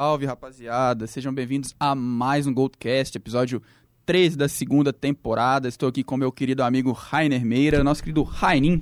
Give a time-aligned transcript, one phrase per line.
[0.00, 1.08] Salve, rapaziada.
[1.08, 3.60] Sejam bem-vindos a mais um Goldcast, episódio
[4.06, 5.66] 13 da segunda temporada.
[5.66, 8.80] Estou aqui com meu querido amigo Rainer Meira, nosso querido Rainin.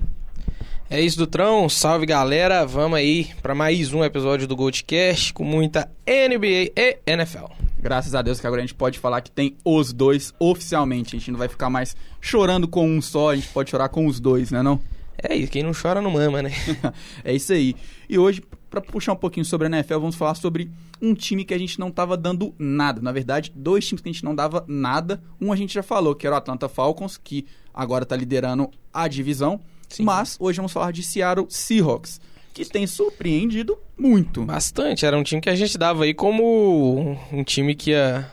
[0.91, 1.71] É isso, Dutrão.
[1.71, 2.67] Salve, galera.
[2.67, 7.47] Vamos aí para mais um episódio do Goldcast com muita NBA e NFL.
[7.79, 11.17] Graças a Deus que agora a gente pode falar que tem os dois oficialmente.
[11.17, 14.07] A gente não vai ficar mais chorando com um só, a gente pode chorar com
[14.07, 14.75] os dois, né não?
[14.75, 14.96] É
[15.35, 16.51] isso, quem não chora não mama, né?
[17.25, 17.75] é isso aí.
[18.09, 20.71] E hoje, para puxar um pouquinho sobre a NFL, vamos falar sobre
[21.01, 23.01] um time que a gente não estava dando nada.
[23.01, 25.23] Na verdade, dois times que a gente não dava nada.
[25.41, 29.09] Um a gente já falou, que era o Atlanta Falcons, que agora está liderando a
[29.09, 29.61] divisão.
[29.89, 30.05] Sim.
[30.05, 32.21] Mas hoje vamos falar de Seattle Seahawks,
[32.53, 34.45] que tem surpreendido muito.
[34.45, 35.07] Bastante.
[35.07, 38.31] Era um time que a gente dava aí como um time que ia.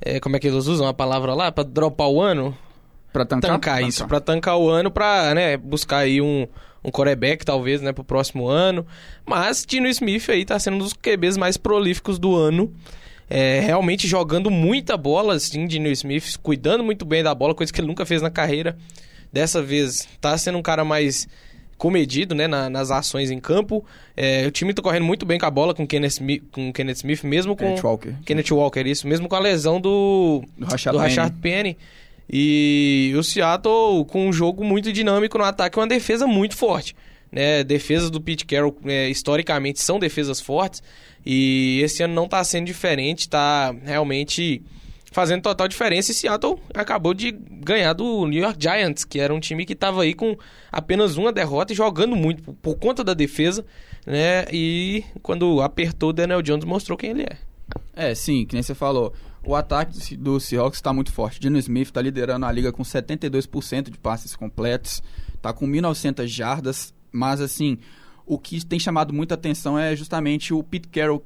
[0.00, 1.50] É, como é que eles usam a palavra lá?
[1.50, 2.56] Para dropar o ano?
[3.18, 3.50] Pra tancar?
[3.52, 4.06] Tancar, isso.
[4.06, 6.46] Para tancar o ano, para né, buscar aí um
[6.84, 8.86] um coreback, talvez, né, pro próximo ano.
[9.26, 12.72] Mas Tino Smith aí tá sendo um dos QBs mais prolíficos do ano.
[13.28, 17.78] É, realmente jogando muita bola, assim, Dino Smith, cuidando muito bem da bola, coisa que
[17.78, 18.76] ele nunca fez na carreira.
[19.30, 21.28] Dessa vez tá sendo um cara mais
[21.76, 23.84] comedido, né, na, nas ações em campo.
[24.16, 26.96] É, o time tá correndo muito bem com a bola com Kenneth Smith, com Kenneth
[26.96, 28.14] Smith mesmo com Kenneth Walker.
[28.24, 31.08] Kenneth Walker, isso, mesmo com a lesão do do Rashad, do Penny.
[31.08, 31.78] Rashad Penny.
[32.30, 36.94] E o Seattle com um jogo muito dinâmico no ataque, uma defesa muito forte.
[37.32, 37.62] Né?
[37.64, 40.82] Defesas do Pete Carroll, é, historicamente, são defesas fortes.
[41.24, 44.62] E esse ano não está sendo diferente, está realmente
[45.10, 46.10] fazendo total diferença.
[46.10, 50.02] E Seattle acabou de ganhar do New York Giants, que era um time que estava
[50.02, 50.36] aí com
[50.70, 53.64] apenas uma derrota e jogando muito por, conta da defesa.
[54.06, 54.44] Né?
[54.52, 57.36] E quando apertou, Daniel Jones mostrou quem ele é.
[57.94, 59.12] É, sim, que nem você falou.
[59.44, 61.40] O ataque do Seahawks está muito forte.
[61.40, 65.02] Dino Smith está liderando a liga com 72% de passes completos,
[65.34, 67.78] está com 1.900 jardas, mas assim,
[68.26, 71.24] o que tem chamado muita atenção é justamente o Pete Carroll,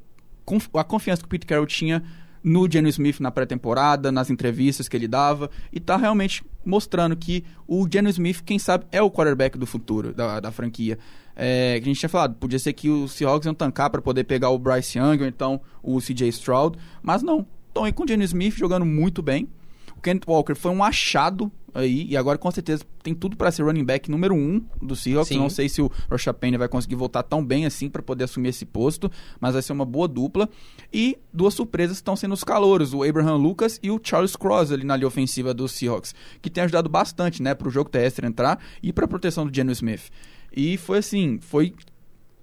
[0.75, 2.03] a confiança que o Pete Carroll tinha
[2.43, 7.45] no Geno Smith na pré-temporada, nas entrevistas que ele dava, e tá realmente mostrando que
[7.67, 10.99] o Geno Smith, quem sabe, é o quarterback do futuro da, da franquia.
[11.35, 14.25] É, que a gente tinha falado, podia ser que os Seahawks iam tancar para poder
[14.25, 17.47] pegar o Bryce Young ou então o CJ Stroud, mas não.
[17.73, 19.49] Estão aí com o Geno Smith jogando muito bem.
[19.97, 23.63] O Kenneth Walker foi um achado aí, e agora com certeza tem tudo para ser
[23.63, 25.29] running back número um do Seahawks.
[25.29, 25.39] Sim.
[25.39, 28.51] Não sei se o Rashad Penny vai conseguir voltar tão bem assim para poder assumir
[28.51, 30.51] esse posto, mas vai ser uma boa dupla.
[30.93, 34.85] E duas surpresas estão sendo os calouros, o Abraham Lucas e o Charles Cross ali
[34.85, 38.59] na linha ofensiva do Seahawks, que tem ajudado bastante, né, para o jogo terrestre entrar
[38.83, 40.11] e para a proteção do Geno Smith.
[40.55, 41.73] E foi assim, foi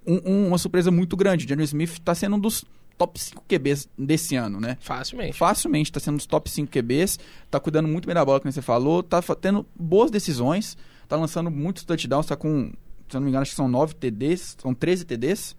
[0.04, 1.44] um- um- uma surpresa muito grande.
[1.44, 2.64] O Geno Smith está sendo um dos
[3.00, 4.76] top 5 QBs desse ano, né?
[4.78, 5.32] Facilmente.
[5.32, 7.18] Facilmente está sendo um dos top 5 QBs,
[7.50, 10.76] tá cuidando muito bem da bola, como você falou, tá tendo boas decisões,
[11.08, 12.70] tá lançando muitos touchdowns, tá com,
[13.08, 15.56] se eu não me engano, acho que são 9 TDs, são 13 TDs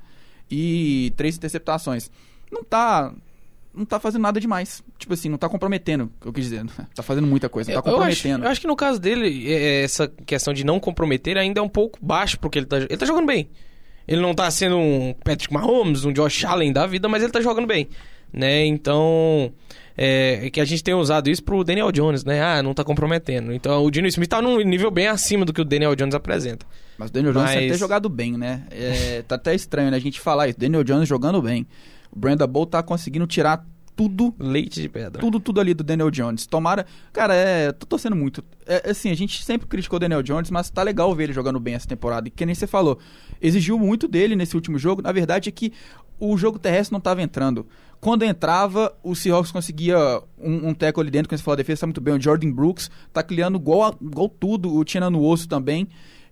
[0.52, 2.12] e 3 interceptações.
[2.52, 3.12] Não tá
[3.74, 4.84] não tá fazendo nada demais.
[5.00, 6.64] Tipo assim, não tá comprometendo, eu quis dizer.
[6.94, 8.44] Tá fazendo muita coisa, não tá eu, acho, comprometendo.
[8.44, 11.70] eu acho que no caso dele, é, essa questão de não comprometer ainda é um
[11.70, 13.50] pouco baixo, porque ele tá, ele tá jogando bem.
[14.08, 17.42] Ele não tá sendo um Patrick Mahomes, um Josh Allen da vida, mas ele tá
[17.42, 17.88] jogando bem.
[18.34, 18.66] Né?
[18.66, 19.52] Então,
[19.98, 22.42] é, é que a gente tem usado isso pro Daniel Jones, né?
[22.42, 23.54] Ah, não tá comprometendo.
[23.54, 26.66] Então, o Dino Smith tá num nível bem acima do que o Daniel Jones apresenta.
[26.98, 28.64] Mas o Daniel Jones Mas- deve ter jogado bem, né?
[28.72, 30.60] É, tá até estranho né, a gente falar isso.
[30.60, 31.68] Daniel Jones jogando bem.
[32.12, 33.66] O Brenda Bowl tá conseguindo tirar
[34.10, 35.20] tudo Leite de pedra.
[35.22, 36.46] tudo, tudo ali do Daniel Jones.
[36.46, 36.86] Tomara.
[37.14, 37.72] Cara, é.
[37.72, 38.44] Tô torcendo muito.
[38.66, 41.60] É, assim, a gente sempre criticou o Daniel Jones, mas tá legal ver ele jogando
[41.60, 42.28] bem essa temporada.
[42.28, 42.98] E que nem você falou,
[43.42, 45.02] exigiu muito dele nesse último jogo.
[45.02, 45.72] Na verdade é que
[46.20, 47.66] o jogo terrestre não tava entrando.
[48.00, 49.98] Quando entrava, o Seahawks conseguia
[50.40, 52.16] um, um teco ali dentro, quando você falou, a defesa tá muito bem.
[52.16, 55.88] O Jordan Brooks tá criando igual, a- igual tudo, o Tina no osso também.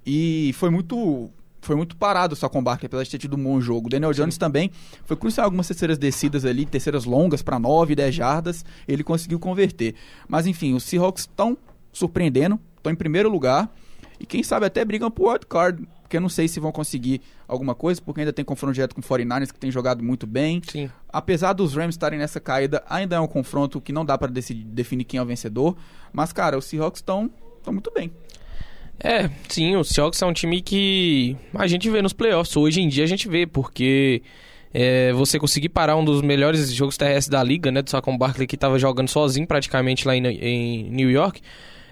[0.05, 1.29] E foi muito.
[1.69, 3.85] Foi muito parado só com o Barkley, apesar de ter tido um bom jogo.
[3.85, 4.71] O Daniel Jones também
[5.05, 8.65] foi crucial algumas terceiras descidas ali, terceiras longas para 9, 10 jardas.
[8.87, 9.93] Ele conseguiu converter.
[10.27, 11.55] Mas enfim, os Seahawks estão
[11.93, 13.71] surpreendendo, estão em primeiro lugar.
[14.19, 15.87] E quem sabe até brigam pro wild card.
[16.01, 19.01] Porque eu não sei se vão conseguir alguma coisa, porque ainda tem confronto direto com
[19.01, 20.63] o 49ers, que tem jogado muito bem.
[20.67, 20.89] Sim.
[21.07, 25.03] Apesar dos Rams estarem nessa caída, ainda é um confronto que não dá para definir
[25.03, 25.77] quem é o vencedor.
[26.11, 27.29] Mas, cara, os Seahawks estão
[27.71, 28.11] muito bem.
[29.01, 32.55] É, sim, o Seahawks é um time que a gente vê nos playoffs.
[32.57, 34.21] Hoje em dia a gente vê, porque
[34.73, 37.81] é, você conseguir parar um dos melhores jogos terrestres da liga, né?
[37.81, 41.41] Do Saquon Barkley, que estava jogando sozinho praticamente lá em, em New York.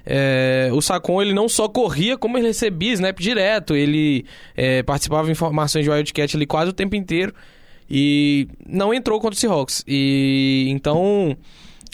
[0.05, 3.75] É, o Saquon, ele não só corria, como ele recebia snap direto.
[3.75, 4.25] Ele
[4.55, 7.33] é, participava de informações de Wildcat ali quase o tempo inteiro.
[7.89, 9.83] E não entrou contra o Seahawks.
[9.87, 11.37] E então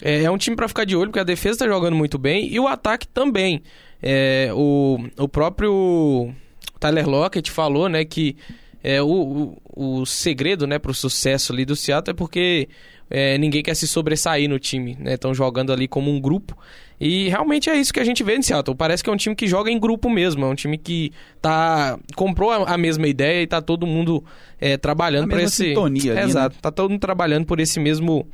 [0.02, 2.52] é, é um time para ficar de olho, porque a defesa tá jogando muito bem
[2.52, 3.62] e o ataque também.
[4.06, 6.30] É, o, o próprio
[6.78, 8.36] Tyler Lockett falou, né, que
[8.82, 12.68] É, o, o, o segredo, né, pro sucesso ali do Seattle é porque
[13.08, 15.14] é, ninguém quer se sobressair no time, né?
[15.14, 16.54] Estão jogando ali como um grupo.
[17.00, 18.76] E realmente é isso que a gente vê no Seattle.
[18.76, 20.44] Parece que é um time que joga em grupo mesmo.
[20.44, 24.22] É um time que tá comprou a, mesma ideia e tá todo mundo
[24.60, 25.68] é, trabalhando por esse.
[25.68, 26.30] Sintonia ali, é, né?
[26.30, 26.56] Exato.
[26.60, 28.26] Tá todo mundo trabalhando por esse mesmo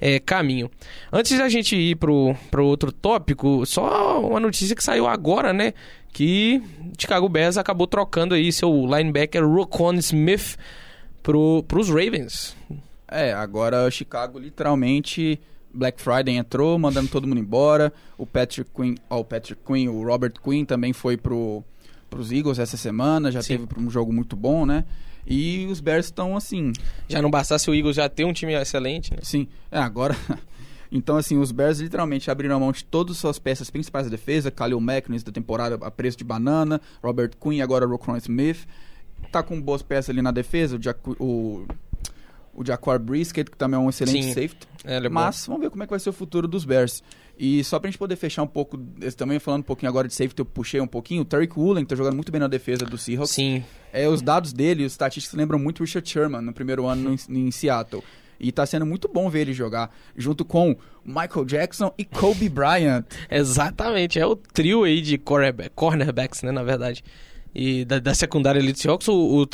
[0.00, 0.70] é, caminho.
[1.12, 5.72] Antes da gente ir pro, pro outro tópico, só uma notícia que saiu agora, né?
[6.12, 6.62] Que
[6.98, 10.56] Chicago Bears acabou trocando aí seu linebacker Rocon Smith
[11.22, 12.56] pro, pros Ravens.
[13.08, 15.38] É, agora Chicago literalmente
[15.72, 17.92] Black Friday entrou, mandando todo mundo embora.
[18.16, 21.62] O Patrick Quinn, ó, o Patrick Quinn, o Robert Quinn também foi pro
[22.08, 23.58] pros Eagles essa semana, já Sim.
[23.58, 24.84] teve um jogo muito bom, né?
[25.26, 26.72] E os Bears estão assim,
[27.08, 29.18] Já não bastasse o Eagles já ter um time excelente, né?
[29.22, 29.48] sim.
[29.70, 30.16] É, agora
[30.92, 34.10] Então, assim, os Bears literalmente abriram a mão de todas as suas peças principais da
[34.10, 34.50] defesa.
[34.52, 36.80] Khalil Mack no início da temporada a preço de banana.
[37.02, 38.66] Robert Quinn, agora Roquan Smith.
[39.32, 40.76] Tá com boas peças ali na defesa.
[40.76, 41.66] O, Jacu- o,
[42.54, 44.28] o Jaquar Brisket, que também é um excelente Sim.
[44.28, 44.68] safety.
[44.84, 45.10] É, é bom.
[45.10, 47.02] Mas vamos ver como é que vai ser o futuro dos Bears.
[47.38, 48.78] E só pra gente poder fechar um pouco,
[49.16, 51.22] também falando um pouquinho agora de safety, eu puxei um pouquinho.
[51.22, 53.30] O Tariq Woolen, que tá jogando muito bem na defesa do Seahawks.
[53.32, 53.62] Sim,
[53.92, 57.36] É, os dados dele, os estatísticas lembram muito o Richard Sherman no primeiro ano no-
[57.38, 58.02] em Seattle.
[58.38, 63.04] E tá sendo muito bom ver ele jogar junto com Michael Jackson e Kobe Bryant.
[63.30, 64.18] exatamente.
[64.18, 67.02] É o trio aí de cornerback, cornerbacks, né, na verdade.
[67.54, 69.46] E da, da secundária ali do Seahawks, o, o o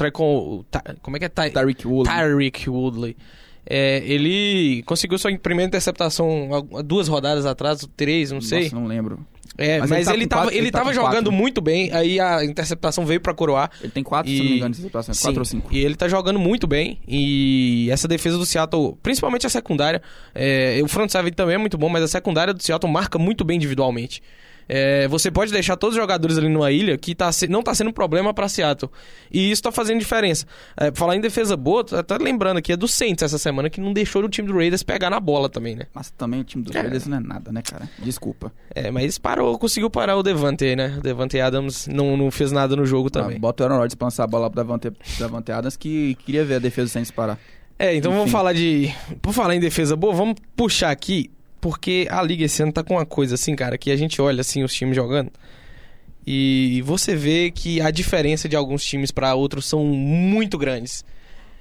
[0.65, 1.29] Ta- como é que é?
[1.29, 2.13] Ty, Tariq Woolen.
[2.13, 3.17] Tyreek Woodley.
[3.65, 6.49] É, ele conseguiu sua primeira interceptação
[6.85, 8.65] duas rodadas atrás, três, não sei.
[8.65, 9.19] Nossa, não lembro.
[9.59, 11.33] É, Mas mas, ele tá ele, com tava, quatro- ele tá tava jogando quatro.
[11.33, 13.71] muito bem, aí a interceptação veio pra coroar.
[13.83, 15.17] Ele tem quatro, se não E- me engano, interceptações.
[15.19, 15.69] Sim, Quatro ou cinco.
[15.71, 16.99] E ele tá jogando muito bem.
[17.07, 20.01] E essa defesa do Seattle, principalmente a secundária,
[20.35, 23.45] é, o front seven também é muito bom, mas a secundária do Seattle marca muito
[23.45, 24.23] bem individualmente.
[24.75, 27.75] É, você pode deixar todos os jogadores ali numa ilha que tá, se- não tá
[27.75, 28.91] sendo um problema pra Seattle.
[29.31, 30.47] E isso tá fazendo diferença.
[30.75, 33.81] É, falar em defesa boa, tô até lembrando aqui, é do Saints essa semana que
[33.83, 35.85] não deixou o time do Raiders pegar na bola também, né?
[35.93, 36.81] Mas também o time dos É.
[36.81, 37.87] Raiders não é nada, né, cara?
[37.99, 38.51] Desculpa.
[38.75, 40.95] É, mas parou, conseguiu parar o Devante né?
[40.97, 43.37] O Devante Adams não, não fez nada no jogo também.
[43.37, 46.45] Ah, bota o Aaron Rodgers pra lançar a bola pro Davante, Davante Adams que queria
[46.47, 47.39] ver a defesa do Saints parar.
[47.79, 48.33] É, então vamos Enfim.
[48.33, 48.91] falar de.
[49.21, 51.31] Por falar em defesa boa, vamos puxar aqui,
[51.63, 54.43] porque a liga esse ano tá com uma coisa assim, cara, que a gente olha
[54.43, 55.33] assim os times jogando
[56.27, 61.05] e você vê que a diferença de alguns times pra outros são muito grandes.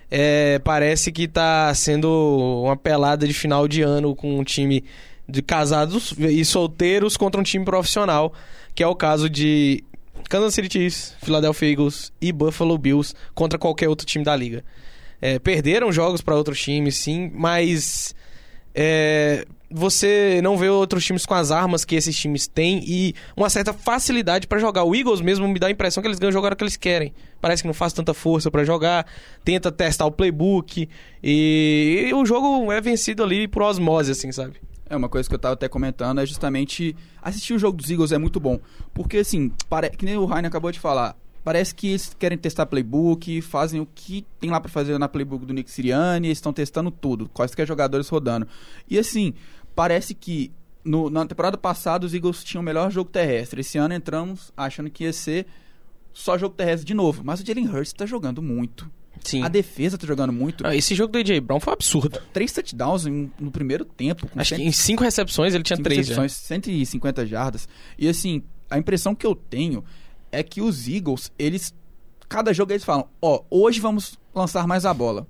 [0.09, 4.83] É, parece que tá sendo uma pelada de final de ano com um time
[5.27, 8.33] de casados e solteiros contra um time profissional,
[8.75, 9.83] que é o caso de
[10.29, 14.63] Kansas City Chiefs, Philadelphia Eagles e Buffalo Bills contra qualquer outro time da liga.
[15.21, 18.13] É, perderam jogos para outros times, sim, mas
[18.75, 23.49] é, você não vê outros times com as armas que esses times têm e uma
[23.49, 24.83] certa facilidade para jogar.
[24.83, 27.13] O Eagles mesmo me dá a impressão que eles ganham jogar hora que eles querem.
[27.39, 29.05] Parece que não faz tanta força para jogar,
[29.43, 30.87] tenta testar o playbook
[31.23, 34.59] e, e o jogo é vencido ali por osmose, assim, sabe?
[34.91, 38.11] É, uma coisa que eu tava até comentando é justamente assistir o jogo dos Eagles
[38.11, 38.59] é muito bom.
[38.93, 39.89] Porque, assim, pare...
[39.89, 41.15] que nem o Ryan acabou de falar,
[41.45, 45.45] parece que eles querem testar playbook, fazem o que tem lá pra fazer na playbook
[45.45, 48.45] do Nick Sirianni, eles estão testando tudo, quaisquer jogadores rodando.
[48.89, 49.33] E, assim,
[49.75, 50.51] parece que
[50.83, 53.61] no- na temporada passada os Eagles tinham o melhor jogo terrestre.
[53.61, 55.45] Esse ano entramos achando que ia ser
[56.13, 57.21] só jogo terrestre de novo.
[57.23, 58.89] Mas o Jalen Hurts tá jogando muito.
[59.23, 59.43] Sim.
[59.43, 60.65] A defesa tá jogando muito.
[60.65, 62.19] Ah, Esse jogo do AJ Brown foi um absurdo.
[62.33, 64.27] Três touchdowns em- no primeiro tempo.
[64.35, 66.09] Acho que em cinco recepções ele tinha cinco três.
[66.09, 66.15] né?
[66.15, 66.21] já.
[66.23, 67.69] recepções, 150 jardas.
[67.99, 69.83] E assim, a impressão que eu tenho
[70.31, 71.73] é que os Eagles, eles.
[72.27, 75.27] Cada jogo eles falam: Ó, hoje vamos lançar mais a bola.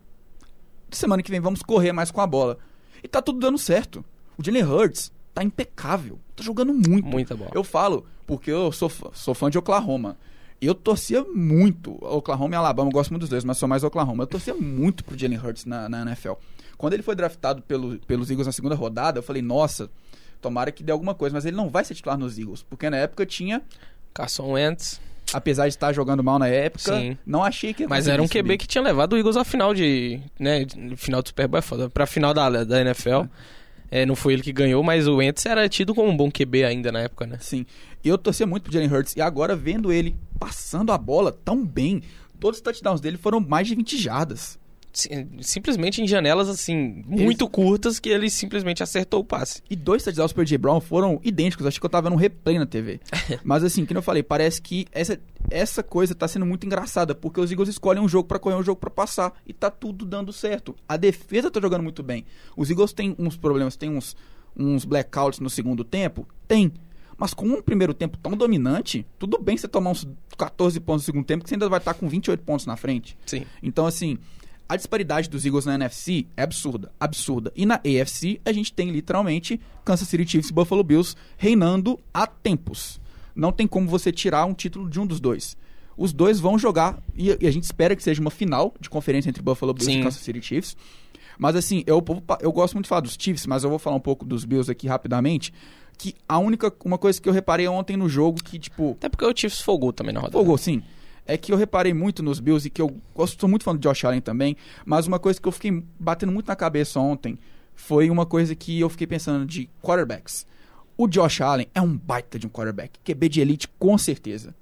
[0.91, 2.57] Semana que vem vamos correr mais com a bola.
[3.03, 4.05] E tá tudo dando certo.
[4.41, 6.19] O Jalen Hurts tá impecável.
[6.35, 7.05] Tá jogando muito.
[7.05, 7.51] Muita bola.
[7.53, 10.17] Eu falo, porque eu sou, fã- sou fã de Oklahoma.
[10.61, 14.23] Eu torcia muito, Oklahoma e Alabama, eu gosto muito dos dois, mas sou mais Oklahoma.
[14.23, 16.33] Eu torcia muito pro Jalen Hurts na, na NFL.
[16.77, 19.89] Quando ele foi draftado pelo, pelos Eagles na segunda rodada, eu falei, nossa,
[20.39, 21.33] tomara que dê alguma coisa.
[21.33, 23.61] Mas ele não vai ser titular nos Eagles, porque na época tinha,
[24.13, 24.99] Carson Wentz.
[25.33, 27.17] apesar de estar jogando mal na época, Sim.
[27.25, 28.27] não achei que Mas era um.
[28.27, 30.19] QB que tinha levado o Eagles à final de.
[30.39, 31.89] Né, final do Super Bowl é foda.
[31.89, 33.09] Pra final da, da NFL.
[33.09, 33.29] É,
[34.05, 36.91] não foi ele que ganhou, mas o Wentz era tido como um bom QB ainda
[36.91, 37.37] na época, né?
[37.41, 37.65] Sim.
[38.03, 39.15] E eu torcia muito pro Jalen Hurts.
[39.17, 42.01] E agora, vendo ele passando a bola tão bem,
[42.39, 44.57] todos os touchdowns dele foram mais de 20 jardas.
[44.93, 49.61] Sim- Simplesmente em janelas, assim, muito curtas, que ele simplesmente acertou o passe.
[49.69, 50.57] E dois touchdowns pro J.
[50.57, 51.65] Brown foram idênticos.
[51.65, 52.99] Acho que eu tava no replay na TV.
[53.43, 55.19] Mas assim, que eu falei, parece que essa,
[55.49, 57.15] essa coisa tá sendo muito engraçada.
[57.15, 59.33] Porque os Eagles escolhem um jogo pra correr, um jogo pra passar.
[59.47, 60.75] E tá tudo dando certo.
[60.87, 62.25] A defesa tá jogando muito bem.
[62.57, 64.15] Os Eagles têm uns problemas, tem uns,
[64.57, 66.27] uns blackouts no segundo tempo?
[66.47, 66.71] Tem.
[67.17, 70.07] Mas com um primeiro tempo tão dominante, tudo bem você tomar uns
[70.37, 73.15] 14 pontos no segundo tempo, que você ainda vai estar com 28 pontos na frente.
[73.27, 73.45] Sim.
[73.61, 74.17] Então, assim,
[74.71, 77.51] a disparidade dos Eagles na NFC é absurda, absurda.
[77.57, 82.25] E na AFC, a gente tem literalmente Kansas City Chiefs e Buffalo Bills reinando há
[82.25, 82.97] tempos.
[83.35, 85.57] Não tem como você tirar um título de um dos dois.
[85.97, 89.27] Os dois vão jogar, e e a gente espera que seja uma final de conferência
[89.27, 89.99] entre Buffalo Bills Sim.
[89.99, 90.77] e Kansas City Chiefs.
[91.37, 92.01] Mas assim, eu,
[92.39, 94.71] eu gosto muito de falar dos Chiefs, mas eu vou falar um pouco dos Bills
[94.71, 95.53] aqui rapidamente.
[95.97, 99.25] Que a única uma coisa que eu reparei ontem no jogo que, tipo, Até porque
[99.25, 100.37] o Chiefs folgou também na rodada.
[100.37, 100.81] Folgou, sim.
[101.31, 104.03] É que eu reparei muito nos Bills e que eu gosto, muito fã do Josh
[104.03, 107.39] Allen também, mas uma coisa que eu fiquei batendo muito na cabeça ontem
[107.73, 110.45] foi uma coisa que eu fiquei pensando de quarterbacks.
[110.97, 114.53] O Josh Allen é um baita de um quarterback, QB de elite com certeza.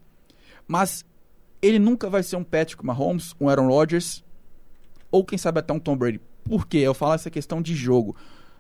[0.67, 1.03] Mas
[1.59, 4.23] ele nunca vai ser um Patrick Mahomes, um Aaron Rodgers
[5.09, 6.21] ou quem sabe até um Tom Brady.
[6.43, 6.77] Por quê?
[6.77, 8.15] Eu falo essa questão de jogo.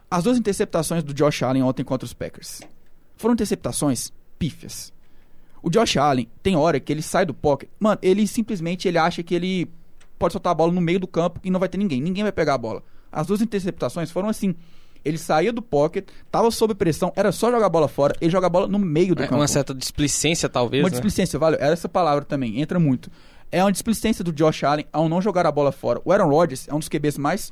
[0.09, 2.61] As duas interceptações do Josh Allen ontem contra os Packers
[3.15, 4.91] foram interceptações pífias.
[5.61, 7.69] O Josh Allen tem hora que ele sai do pocket.
[7.79, 9.69] Mano, ele simplesmente ele acha que ele
[10.17, 12.01] pode soltar a bola no meio do campo e não vai ter ninguém.
[12.01, 12.83] Ninguém vai pegar a bola.
[13.11, 14.55] As duas interceptações foram assim.
[15.03, 18.13] Ele saía do pocket, tava sob pressão, era só jogar a bola fora.
[18.19, 19.39] Ele joga a bola no meio do É, campo.
[19.39, 20.83] uma certa displicência, talvez.
[20.83, 20.91] Uma né?
[20.91, 21.57] displicência, valeu.
[21.59, 23.09] Era essa palavra também, entra muito.
[23.51, 26.01] É uma displicência do Josh Allen ao não jogar a bola fora.
[26.03, 27.51] O Aaron Rodgers é um dos QBs mais.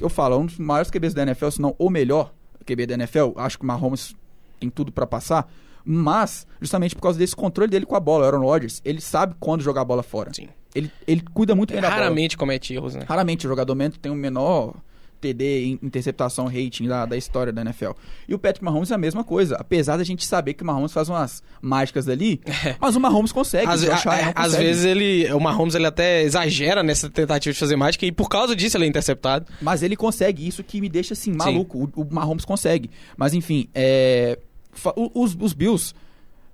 [0.00, 2.32] Eu falo, é um dos maiores QBs da NFL, se não o melhor
[2.66, 3.32] QB da NFL.
[3.36, 4.16] Acho que o Mahomes
[4.58, 5.46] tem tudo pra passar.
[5.90, 9.34] Mas, justamente por causa desse controle dele com a bola, o Aaron Rodgers, ele sabe
[9.40, 10.30] quando jogar a bola fora.
[10.34, 10.48] Sim.
[10.74, 12.02] Ele, ele cuida muito bem da bola.
[12.02, 13.04] Raramente comete erros, né?
[13.08, 14.74] Raramente o jogador tem o menor
[15.18, 17.92] TD, in- interceptação, rating da, da história da NFL.
[18.28, 19.56] E o Patrick Mahomes é a mesma coisa.
[19.56, 22.40] Apesar da gente saber que o Mahomes faz umas mágicas ali,
[22.78, 23.66] mas o Mahomes consegue.
[23.66, 27.74] Às, a- é, às vezes ele, o Mahomes ele até exagera nessa tentativa de fazer
[27.76, 29.46] mágica e por causa disso ele é interceptado.
[29.60, 31.90] Mas ele consegue, isso que me deixa assim, maluco.
[31.96, 32.90] O, o Mahomes consegue.
[33.16, 34.38] Mas enfim, é.
[35.14, 35.94] Os, os Bills.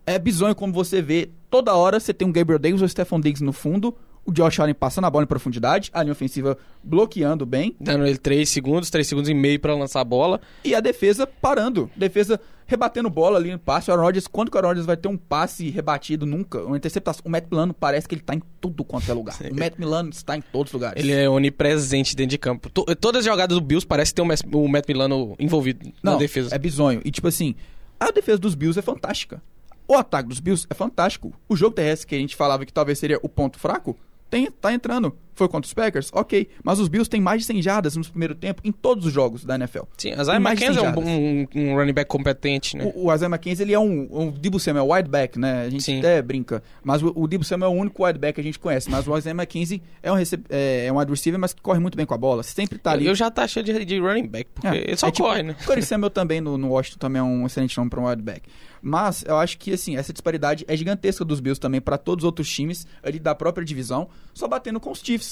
[0.07, 1.31] É bizonho como você vê.
[1.49, 3.97] Toda hora você tem um Gabriel Davis ou Stephon Diggs no fundo.
[4.27, 5.91] O Josh Allen passando a bola em profundidade.
[5.93, 7.75] A linha ofensiva bloqueando bem.
[7.81, 10.41] Dando ele 3 segundos, 3 segundos e meio pra lançar a bola.
[10.63, 11.91] E a defesa parando.
[11.97, 13.91] Defesa rebatendo bola ali no passe.
[13.91, 16.25] O Aaron Rodgers, quando que o Aaron Rodgers vai ter um passe rebatido?
[16.27, 16.63] Nunca.
[16.63, 17.23] Uma interceptação.
[17.25, 19.37] O Matt Milano parece que ele tá em tudo quanto é lugar.
[19.51, 21.03] O Matt Milano está em todos os lugares.
[21.03, 22.69] Ele é onipresente dentro de campo.
[22.71, 24.27] To- todas as jogadas do Bills parece ter o,
[24.69, 26.55] Matt Milano envolvido na Não, defesa.
[26.55, 27.01] é bizonho.
[27.05, 27.55] E tipo assim,
[27.99, 29.43] a defesa dos Bills é fantástica.
[29.87, 31.33] O ataque dos Bills é fantástico.
[31.49, 33.97] O jogo terrestre que a gente falava que talvez seria o ponto fraco,
[34.31, 35.17] tem, tá entrando.
[35.35, 36.11] Foi contra os Packers?
[36.13, 36.49] Ok.
[36.63, 39.45] Mas os Bills têm mais de 100 jardas no primeiro tempo em todos os jogos
[39.45, 39.83] da NFL.
[39.97, 42.91] Sim, de McKenzie é 100 um, um, um running back competente, né?
[42.95, 45.63] O, o Isaiah McKenzie, ele é um, um Debo Samuel wide back, né?
[45.67, 45.99] A gente Sim.
[45.99, 46.63] até brinca.
[46.83, 48.91] Mas o, o Debo Samuel é o único wide back que a gente conhece.
[48.91, 51.97] Mas o Isaiah McKenzie é um, é, é um wide receiver, mas que corre muito
[51.97, 52.43] bem com a bola.
[52.43, 53.07] Sempre tá ali.
[53.07, 55.43] Eu já tá cheio de, de running back, porque É, ele só é tipo- corre,
[55.43, 55.57] né?
[55.61, 58.23] O Corey Samuel também no, no Washington também é um excelente nome para um wide
[58.23, 58.43] back.
[58.87, 62.27] Mas eu acho que assim, essa disparidade é gigantesca dos Bills também para todos os
[62.27, 65.24] outros times ali da própria divisão, só batendo com os Chiefs.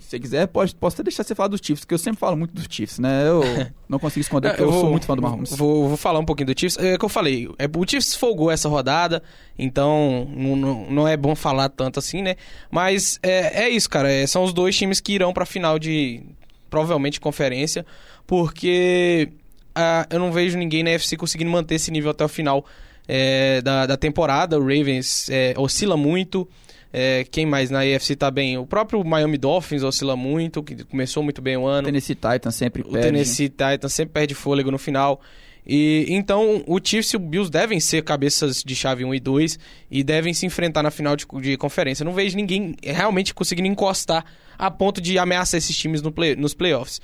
[0.00, 2.36] Se você quiser, pode, posso até deixar você falar dos Chiefs, que eu sempre falo
[2.36, 3.28] muito dos Chiefs, né?
[3.28, 3.42] Eu
[3.88, 5.54] não consigo esconder porque eu, vou- sou muito fã do Mahomes.
[5.56, 6.76] Vou, vou falar um pouquinho do Chiefs.
[6.82, 9.22] É o que eu falei, é, o Chiefs folgou essa rodada,
[9.58, 12.36] então não, não, não é bom falar tanto assim, né?
[12.70, 14.10] Mas é, é isso, cara.
[14.10, 16.22] é, são os dois times que irão pra final de,
[16.68, 17.84] provavelmente, conferência,
[18.26, 19.28] porque
[19.74, 22.64] ah, eu não vejo ninguém na FC conseguindo manter esse nível até o final
[23.08, 24.56] é, da, da temporada.
[24.58, 26.48] O Ravens é, oscila muito.
[26.92, 28.58] É, quem mais na AFC tá bem?
[28.58, 31.86] O próprio Miami Dolphins oscila muito, que começou muito bem o O ano.
[31.86, 33.06] Tennessee Titans sempre O perde.
[33.06, 35.20] Tennessee Titans sempre perde fôlego no final.
[35.64, 39.58] E então o Chiefs e o Bills devem ser cabeças de chave 1 e 2
[39.90, 42.04] e devem se enfrentar na final de, de conferência.
[42.04, 44.24] Não vejo ninguém realmente conseguindo encostar
[44.58, 47.00] a ponto de ameaçar esses times no play- nos playoffs.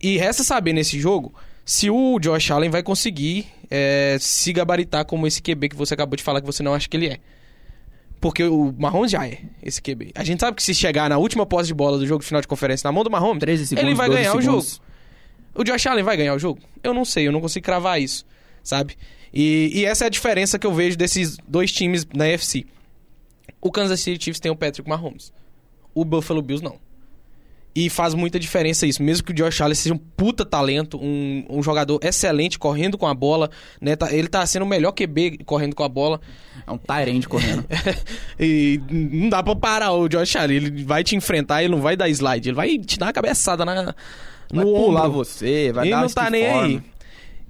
[0.00, 1.34] E resta saber nesse jogo
[1.64, 6.16] se o Josh Allen vai conseguir é, se gabaritar como esse QB que você acabou
[6.16, 7.18] de falar que você não acha que ele é.
[8.20, 10.12] Porque o Mahomes já é esse QB.
[10.14, 12.46] A gente sabe que se chegar na última posse de bola do jogo final de
[12.46, 14.72] conferência na mão do Mahomes, 13 segundos, ele vai 12 ganhar o segundos.
[14.74, 14.90] jogo.
[15.54, 16.60] O Josh Allen vai ganhar o jogo?
[16.82, 18.26] Eu não sei, eu não consigo cravar isso,
[18.62, 18.96] sabe?
[19.32, 22.66] E, e essa é a diferença que eu vejo desses dois times na NFC.
[23.60, 25.32] O Kansas City Chiefs tem o Patrick Mahomes.
[25.94, 26.78] O Buffalo Bills não.
[27.74, 29.02] E faz muita diferença isso.
[29.02, 33.06] Mesmo que o Josh Allen seja um puta talento, um, um jogador excelente correndo com
[33.06, 33.48] a bola,
[33.80, 33.94] né?
[33.94, 36.20] Tá- ele tá sendo o melhor QB correndo com a bola.
[36.66, 37.64] É um Tyrande correndo.
[38.38, 40.56] e não dá pra parar o Josh Allen.
[40.56, 42.48] Ele vai te enfrentar, ele não vai dar slide.
[42.48, 43.94] Ele vai te dar uma cabeçada na,
[44.52, 45.24] no vai pular ombro.
[45.24, 46.82] você, vai ele dar não tá nem aí.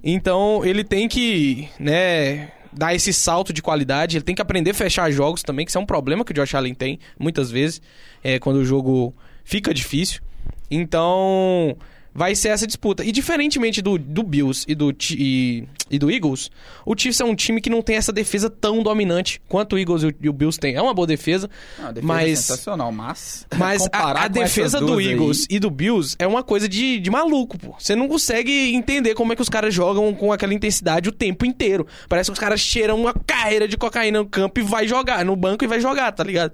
[0.03, 4.17] Então, ele tem que, né, dar esse salto de qualidade.
[4.17, 6.35] Ele tem que aprender a fechar jogos também, que isso é um problema que o
[6.35, 7.81] Josh Allen tem, muitas vezes,
[8.23, 9.13] é, quando o jogo
[9.51, 10.21] fica difícil.
[10.69, 11.75] Então,
[12.15, 13.03] vai ser essa disputa.
[13.03, 16.49] E diferentemente do, do Bills e do, e, e do Eagles,
[16.85, 20.03] o Chiefs é um time que não tem essa defesa tão dominante quanto o Eagles
[20.03, 20.75] e o, e o Bills têm.
[20.75, 22.39] É uma boa defesa, Ah, a defesa é mas...
[22.39, 23.45] sensacional, mas.
[23.59, 26.97] Mas a, a defesa do duas aí- Eagles e do Bills é uma coisa de,
[26.99, 27.75] de maluco, pô.
[27.77, 31.45] Você não consegue entender como é que os caras jogam com aquela intensidade o tempo
[31.45, 31.85] inteiro.
[32.07, 35.35] Parece que os caras cheiram uma carreira de cocaína no campo e vai jogar, no
[35.35, 36.53] banco e vai jogar, tá ligado?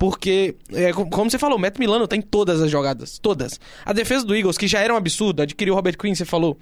[0.00, 3.60] Porque, é, co- como você falou, o Matt Milano tem todas as jogadas, todas.
[3.84, 6.56] A defesa do Eagles, que já era um absurdo, adquiriu o Robert Quinn, você falou.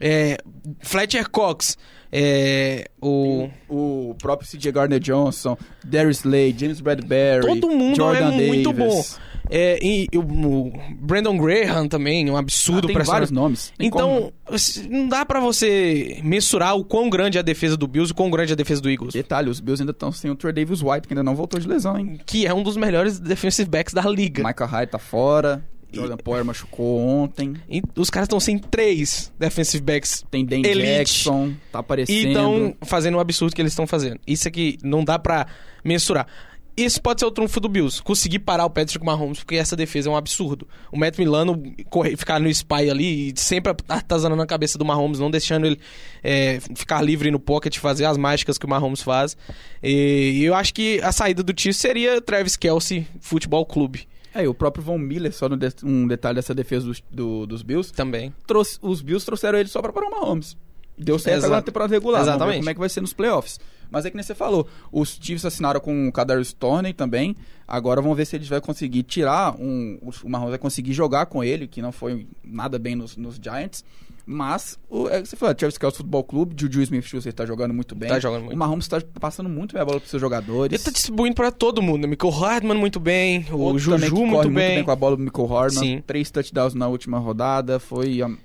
[0.00, 0.36] É,
[0.80, 1.76] Fletcher Cox,
[2.10, 3.48] é, o...
[3.68, 7.40] O próprio CJ Gardner Johnson, Darius Slade, James Bradbury.
[7.60, 8.88] Todo mundo Jordan é muito bom.
[8.88, 9.18] Davis.
[9.54, 13.70] É, e, e o, o Brandon Graham também, um Ah, absurdo tem pra vários nomes.
[13.76, 17.76] Tem como- Então, s- não dá pra você mensurar o quão grande é a defesa
[17.76, 19.12] do Bills e o quão grande é a defesa do Eagles.
[19.12, 21.68] Detalhe, os Bills ainda estão sem o Trey Davis White, que ainda não voltou de
[21.68, 22.18] lesão, hein?
[22.24, 24.42] Que é um dos melhores defensive backs da liga.
[24.42, 25.62] Michael Hyde tá fora.
[25.92, 27.54] Jordan Poyer machucou ontem.
[27.68, 30.24] E os caras estão sem três defensive backs.
[30.30, 30.82] Tem Dan Elite.
[30.82, 32.28] Jackson, tá E aparecendo.
[32.28, 34.18] estão fazendo o absurdo que eles estão fazendo.
[34.26, 35.46] Isso aqui não dá pra
[35.84, 36.26] mensurar.
[36.74, 38.02] Esse pode ser o trunfo do Bills.
[38.02, 40.66] Conseguir parar o Patrick Mahomes, porque essa defesa é um absurdo.
[40.90, 45.18] O Matt Milano correr, ficar no spy ali e sempre atazanando a cabeça do Mahomes,
[45.18, 45.78] não deixando ele
[46.22, 49.36] é, ficar livre no pocket, fazer as mágicas que o Mahomes faz.
[49.82, 54.44] E, e eu acho que a saída do Chiefs seria Travis Kelsey Futebol Clube É,
[54.44, 57.92] e o próprio Von Miller, só de- um detalhe dessa defesa dos, do- dos Bills,
[57.92, 58.32] também.
[58.46, 60.56] trouxe, os Bills trouxeram ele só pra parar o Mahomes.
[60.96, 61.46] Deu certo Exato.
[61.46, 62.20] agora na temporada regular.
[62.22, 62.58] Exatamente.
[62.58, 63.58] como é que vai ser nos playoffs.
[63.90, 67.36] Mas é que nem você falou, os Chiefs assinaram com o Kadarius Toney também.
[67.68, 69.98] Agora vamos ver se eles vão conseguir tirar um...
[70.22, 73.84] O Mahomes vai conseguir jogar com ele, que não foi nada bem nos, nos Giants.
[74.24, 77.94] Mas, o, é o você falou, Travis Kelce Futebol Clube, Juju Smith-Schuster tá jogando muito
[77.94, 78.08] bem.
[78.08, 78.54] Tá jogando muito.
[78.54, 80.72] O Mahomes tá passando muito bem a bola pros seus jogadores.
[80.72, 82.06] Ele tá distribuindo pra todo mundo.
[82.06, 84.84] Michael Hardman muito bem, o também Juju muito corre bem.
[84.84, 85.80] com a bola do Michael Hardman.
[85.96, 86.02] Sim.
[86.06, 87.78] Três touchdowns na última rodada.
[87.80, 88.36] Foi um,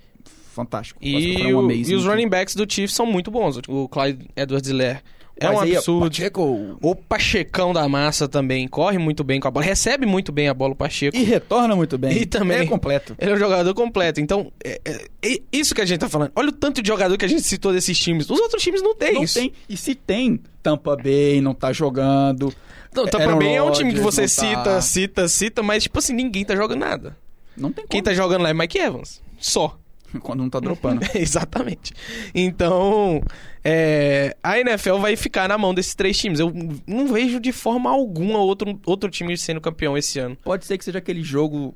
[0.53, 0.99] fantástico.
[1.03, 3.59] E, o- e os running backs do Chiefs são muito bons.
[3.67, 5.01] O Clyde Edwards-Helaire
[5.39, 6.07] é um aí, absurdo.
[6.09, 6.77] Pacheco.
[6.81, 10.53] O Pachecão da massa também corre muito bem com a bola, recebe muito bem a
[10.53, 11.15] bola o Pacheco.
[11.15, 12.17] E retorna muito bem.
[12.17, 13.15] E também- É completo.
[13.19, 14.19] Ele é um jogador completo.
[14.19, 14.79] Então, é,
[15.21, 16.31] é- isso que a gente tá falando.
[16.35, 18.29] Olha o tanto de jogador que a gente citou desses times.
[18.29, 19.35] Os outros times não tem Não isso.
[19.39, 19.51] tem.
[19.69, 22.53] E se tem, Tampa Bay não tá jogando.
[22.95, 24.81] Não, Tampa Bay é um time que você não cita, tá.
[24.81, 27.17] cita, cita, mas tipo assim, ninguém tá jogando nada.
[27.55, 27.89] Não tem como.
[27.89, 29.21] Quem tá jogando lá é Mike Evans.
[29.39, 29.77] Só.
[30.21, 31.05] Quando não tá dropando.
[31.15, 31.93] Exatamente.
[32.33, 33.21] Então,
[33.63, 36.39] é, a NFL vai ficar na mão desses três times.
[36.39, 36.53] Eu
[36.85, 40.37] não vejo de forma alguma outro, outro time sendo campeão esse ano.
[40.43, 41.75] Pode ser que seja aquele jogo.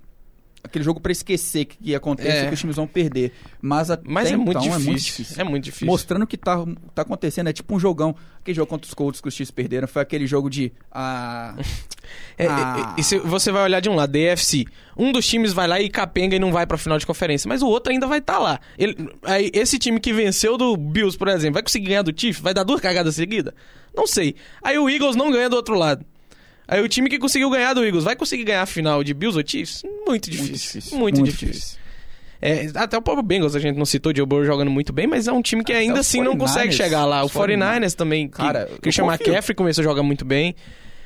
[0.64, 2.48] Aquele jogo pra esquecer que, que acontece É.
[2.48, 3.34] que os times vão perder.
[3.62, 4.80] Mas, Mas é, muito então difícil.
[4.82, 5.36] é muito difícil.
[5.42, 5.88] É muito difícil.
[5.88, 7.48] Mostrando o que tá, tá acontecendo.
[7.48, 8.16] É tipo um jogão.
[8.40, 9.88] Aquele jogo contra os Colts que os Chiefs perderam.
[9.88, 10.72] Foi aquele jogo de.
[10.92, 11.56] Ah,
[12.38, 12.94] É, Ah.
[12.96, 14.66] é, é, e se você vai olhar de um lado, DFC.
[14.98, 17.62] Um dos times vai lá e capenga e não vai pra final de conferência, mas
[17.62, 18.60] o outro ainda vai estar lá.
[18.78, 22.42] Ele- aí, esse time que venceu do Bills, por exemplo, vai conseguir ganhar do Chiefs?
[22.42, 23.54] Vai dar duas cagadas seguidas?
[23.96, 24.36] Não sei.
[24.64, 26.06] Aí o Eagles não ganha do outro lado.
[26.72, 29.38] Aí o time que conseguiu ganhar do Eagles vai conseguir ganhar a final de Bills
[29.38, 29.84] ou Chiefs?
[30.08, 30.98] Muito difícil.
[30.98, 31.78] Muito, difícil.
[32.42, 35.28] É, até o próprio Bengals a gente não citou, Joe Burrow jogando muito bem, mas
[35.28, 37.24] é um time que Até ainda assim não consegue 49ers, chegar lá.
[37.24, 39.06] O os 49ers também, que Cara, eu Christian.
[39.06, 40.56] McCaffrey começou a jogar muito bem.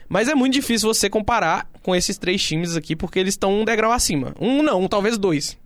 [0.07, 3.65] Mas é muito difícil você comparar com esses três times aqui, porque eles estão um
[3.65, 4.35] degrau acima.
[4.39, 5.57] Um não, talvez dois.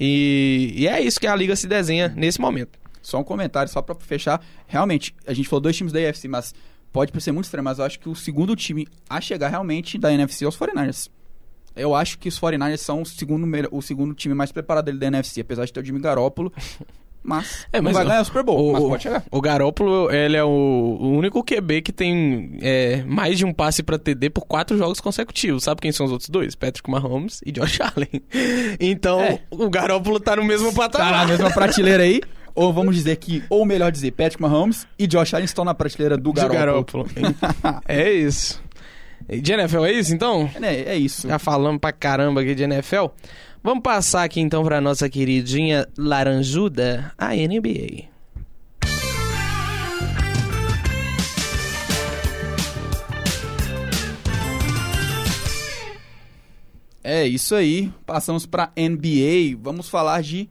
[0.00, 2.78] E, e é isso que a liga se desenha nesse momento.
[3.02, 4.42] Só um comentário, só pra fechar.
[4.66, 6.54] Realmente, a gente falou dois times da AFC, mas
[6.96, 10.12] pode ser muito estranho, mas eu acho que o segundo time a chegar realmente da
[10.12, 11.08] NFC é os 49ers.
[11.76, 15.06] Eu acho que os 49ers são o segundo, o segundo time mais preparado dele da
[15.08, 16.52] NFC, apesar de ter o Jimmy Garoppolo.
[17.28, 19.24] Mas, É, mas vai ganhar o Super Bowl, mas O, pode chegar.
[19.32, 23.82] o Garópolo, ele é o, o único QB que tem é, mais de um passe
[23.82, 25.64] pra TD por quatro jogos consecutivos.
[25.64, 26.54] Sabe quem são os outros dois?
[26.54, 28.22] Patrick Mahomes e Josh Allen.
[28.78, 29.40] Então, É.
[29.50, 31.12] o Garópolo tá no mesmo Tá patamar.
[31.12, 32.20] na mesma prateleira aí.
[32.56, 36.16] Ou vamos dizer que, ou melhor dizer, Patrick Mahomes e Josh Allen estão na prateleira
[36.16, 37.06] do Garoppolo.
[37.86, 38.62] É isso.
[39.28, 40.48] E de NFL é isso, então?
[40.62, 41.28] É, é isso.
[41.28, 43.08] Já falamos pra caramba aqui de NFL.
[43.62, 48.04] Vamos passar aqui então pra nossa queridinha laranjuda, a NBA.
[57.04, 57.92] É isso aí.
[58.06, 59.58] Passamos pra NBA.
[59.60, 60.48] Vamos falar de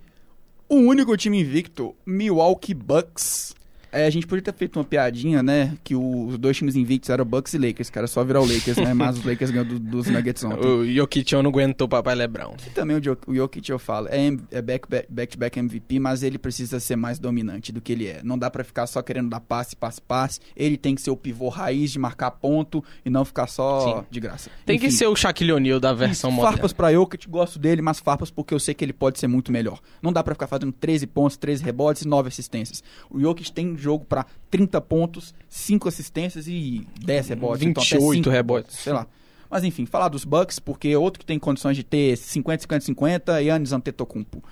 [0.68, 3.56] o único time invicto, Milwaukee Bucks.
[3.96, 5.78] É, a gente podia ter feito uma piadinha, né?
[5.84, 8.46] Que o- os dois times invictos eram Bucks e Lakers, que era só virar o
[8.46, 8.94] Lakers, né?
[8.94, 10.68] Mas os Lakers ganhou do- dos Nuggets ontem.
[10.68, 12.56] O Jokic não aguentou o papai Lebrão.
[12.66, 16.00] E também o, Jo- o Jokic, eu falo, é, M- é back- back- back-to-back MVP,
[16.00, 18.22] mas ele precisa ser mais dominante do que ele é.
[18.24, 20.40] Não dá pra ficar só querendo dar passe, passe, passe.
[20.56, 24.04] Ele tem que ser o pivô raiz de marcar ponto e não ficar só Sim.
[24.12, 24.50] de graça.
[24.66, 26.52] Tem que Enfim, ser o Shaquille O'Neal da versão moderna.
[26.58, 29.52] Farpas pra Jokic, gosto dele, mas farpas porque eu sei que ele pode ser muito
[29.52, 29.80] melhor.
[30.02, 32.84] Não dá pra ficar fazendo 13 pontos, 13 rebotes e 9 assistências.
[33.10, 37.62] O Jokic tem jogo pra 30 pontos, 5 assistências e 10 rebotes.
[37.64, 38.76] então até 28 cinco rebotes.
[38.78, 39.08] Sei lá.
[39.50, 42.86] Mas enfim, falar dos Bucks, porque é outro que tem condições de ter 50, 50,
[42.86, 44.44] 50, Yannis Antetokounmpo.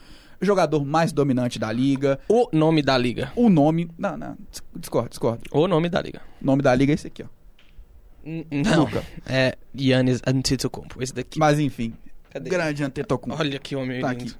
[0.41, 2.19] O jogador mais dominante da liga.
[2.29, 3.31] O nome da liga.
[3.35, 3.89] O nome...
[3.97, 5.41] Não, não, dis- discordo, discordo.
[5.51, 6.21] O nome da liga.
[6.41, 7.27] O nome da liga é esse aqui, ó.
[8.25, 9.03] Não, Luca.
[9.25, 11.37] é Yannis Antetokounmpo, esse daqui.
[11.39, 11.93] Mas enfim,
[12.29, 12.49] Cadê?
[12.49, 13.37] grande Antetokounmpo.
[13.41, 14.23] Olha que homem Tá lindo.
[14.25, 14.35] aqui.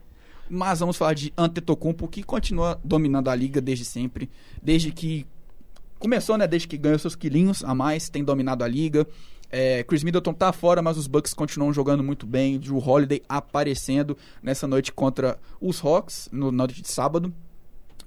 [0.50, 4.30] Mas vamos falar de Antetokounmpo, que continua dominando a liga desde sempre.
[4.62, 5.26] Desde que...
[6.00, 6.46] Começou, né?
[6.48, 9.08] Desde que ganhou seus quilinhos a mais, tem dominado a liga.
[9.50, 12.60] É, Chris Middleton tá fora, mas os Bucks continuam jogando muito bem.
[12.60, 17.34] Drew Holiday aparecendo nessa noite contra os Hawks, no, noite de sábado.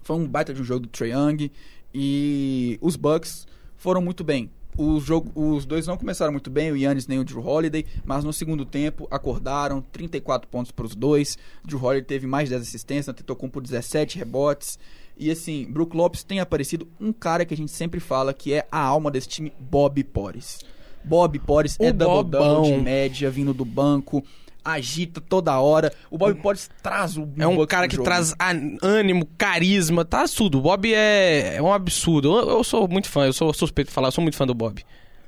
[0.03, 1.51] Foi um baita de um jogo do Trae Young.
[1.95, 3.47] E os Bucks
[3.77, 4.51] foram muito bem.
[4.79, 8.25] O jogo, os dois não começaram muito bem, o Yannis nem o Drew Holiday, mas
[8.25, 11.39] no segundo tempo acordaram, 34 pontos para os dois.
[11.65, 14.79] Drew Holiday teve mais 10 assistências, tentou por 17 rebotes.
[15.17, 18.67] E assim, Brook Lopes tem aparecido um cara que a gente sempre fala que é
[18.71, 20.59] a alma desse time, Bob Porres.
[21.03, 22.83] Bob Porres é double-double de Bobão.
[22.83, 24.23] média, vindo do banco,
[24.67, 25.93] agita toda hora.
[26.11, 28.05] O Bob Porres traz o É um cara que jogo.
[28.05, 30.59] traz ân- ânimo, carisma, tá tudo.
[30.59, 32.37] O Bob é, é um absurdo.
[32.39, 34.55] Eu, eu sou muito fã, eu sou suspeito de falar, eu sou muito fã do
[34.55, 34.85] Bob.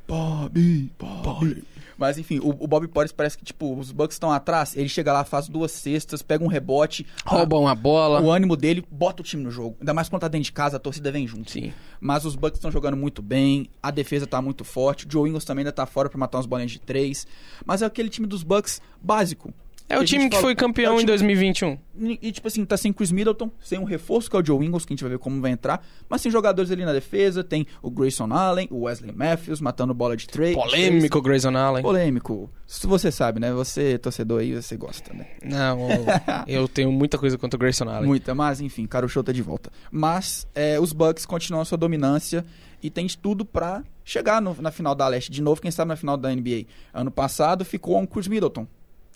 [0.06, 1.62] Bob, Bob.
[1.98, 5.12] Mas enfim, o, o Bob Porres parece que, tipo, os Bucks estão atrás, ele chega
[5.12, 8.22] lá, faz duas cestas, pega um rebote, Rouba uma ah, bola.
[8.22, 9.76] o ânimo dele, bota o time no jogo.
[9.80, 11.50] Ainda mais quando tá dentro de casa, a torcida vem junto.
[11.50, 11.72] Sim.
[12.00, 15.44] Mas os Bucks estão jogando muito bem, a defesa tá muito forte, o Joe Ingles
[15.44, 17.26] também ainda tá fora pra matar umas bolinhas de três.
[17.66, 19.52] Mas é aquele time dos Bucks básico.
[19.88, 21.78] É o time que fala- foi é campeão o em time- 2021.
[22.20, 24.84] E, tipo assim, tá sem Chris Middleton, sem um reforço que é o Joe Ingles,
[24.84, 25.84] que a gente vai ver como vai entrar.
[26.08, 30.16] Mas tem jogadores ali na defesa, tem o Grayson Allen, o Wesley Matthews matando bola
[30.16, 30.54] de três.
[30.54, 31.82] Polêmico, Grayson Allen.
[31.82, 32.50] Polêmico.
[32.66, 33.50] Se você sabe, né?
[33.52, 35.26] Você, torcedor aí, você gosta, né?
[35.42, 35.78] Não,
[36.46, 38.06] eu tenho muita coisa contra o Grayson Allen.
[38.06, 39.70] Muita, mas enfim, cara, o show tá de volta.
[39.90, 42.44] Mas é, os Bucks continuam a sua dominância
[42.82, 45.30] e tem tudo pra chegar no- na final da Leste.
[45.32, 46.66] De novo, quem sabe na final da NBA.
[46.94, 48.66] Ano passado ficou um Chris Middleton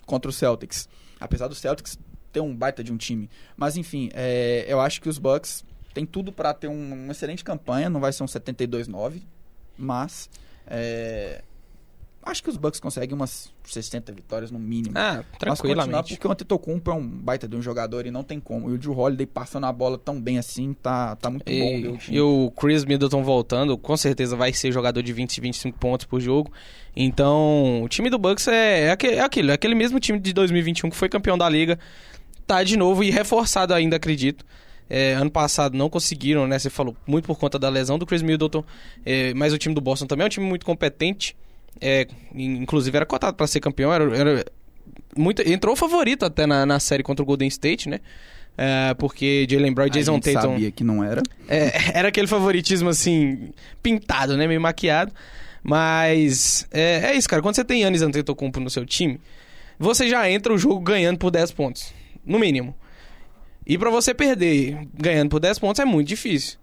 [0.05, 0.87] contra o Celtics.
[1.19, 1.97] Apesar do Celtics
[2.31, 3.29] ter um baita de um time.
[3.55, 5.63] Mas enfim, é, eu acho que os Bucks
[5.93, 7.89] têm tudo pra ter um- uma excelente campanha.
[7.89, 9.21] Não vai ser um 72-9,
[9.77, 10.29] mas
[10.67, 11.43] é,
[12.25, 14.93] acho que os Bucks conseguem umas 60 vitórias no mínimo.
[14.97, 16.15] Ah, tranquilamente.
[16.15, 18.69] porque o Antetokounmpo é um baita de um jogador e não tem como.
[18.69, 21.97] E o Drew Holiday passando a bola tão bem assim, tá, tá muito bom E,
[21.97, 22.17] time.
[22.17, 26.19] e o Chris Middleton voltando, com certeza vai ser jogador de 20, 25 pontos por
[26.19, 26.51] jogo.
[26.95, 30.31] Então, o time do Bucks é, é, aquele, é aquilo, é aquele mesmo time de
[30.33, 31.77] 2021 que foi campeão da liga.
[32.45, 34.45] Tá de novo e reforçado ainda, acredito.
[34.89, 36.59] É, ano passado não conseguiram, né?
[36.59, 38.63] Você falou muito por conta da lesão do Chris Middleton.
[39.05, 41.35] É, mas o time do Boston também é um time muito competente.
[41.81, 43.91] É, in- inclusive era cotado para ser campeão.
[43.93, 44.45] Era, era
[45.17, 47.99] muito, entrou favorito até na, na série contra o Golden State, né?
[48.57, 50.41] É, porque Jalen Brown e Jason Tatum.
[50.41, 51.23] sabia que não era.
[51.47, 53.49] É, era aquele favoritismo assim,
[53.81, 54.45] pintado, né?
[54.47, 55.11] Meio maquiado.
[55.63, 57.41] Mas é, é isso, cara.
[57.41, 59.19] Quando você tem Yannis Antetokounmpo no seu time,
[59.79, 61.93] você já entra o jogo ganhando por 10 pontos.
[62.25, 62.75] No mínimo.
[63.65, 66.57] E pra você perder ganhando por 10 pontos é muito difícil.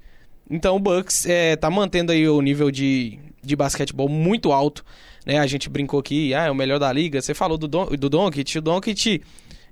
[0.48, 4.84] Então o Bucks é, tá mantendo aí o nível de, de basquetebol muito alto.
[5.26, 5.38] Né?
[5.38, 7.20] A gente brincou aqui, ah, é o melhor da liga.
[7.20, 8.06] Você falou do, Don, do.
[8.06, 9.22] O Doncic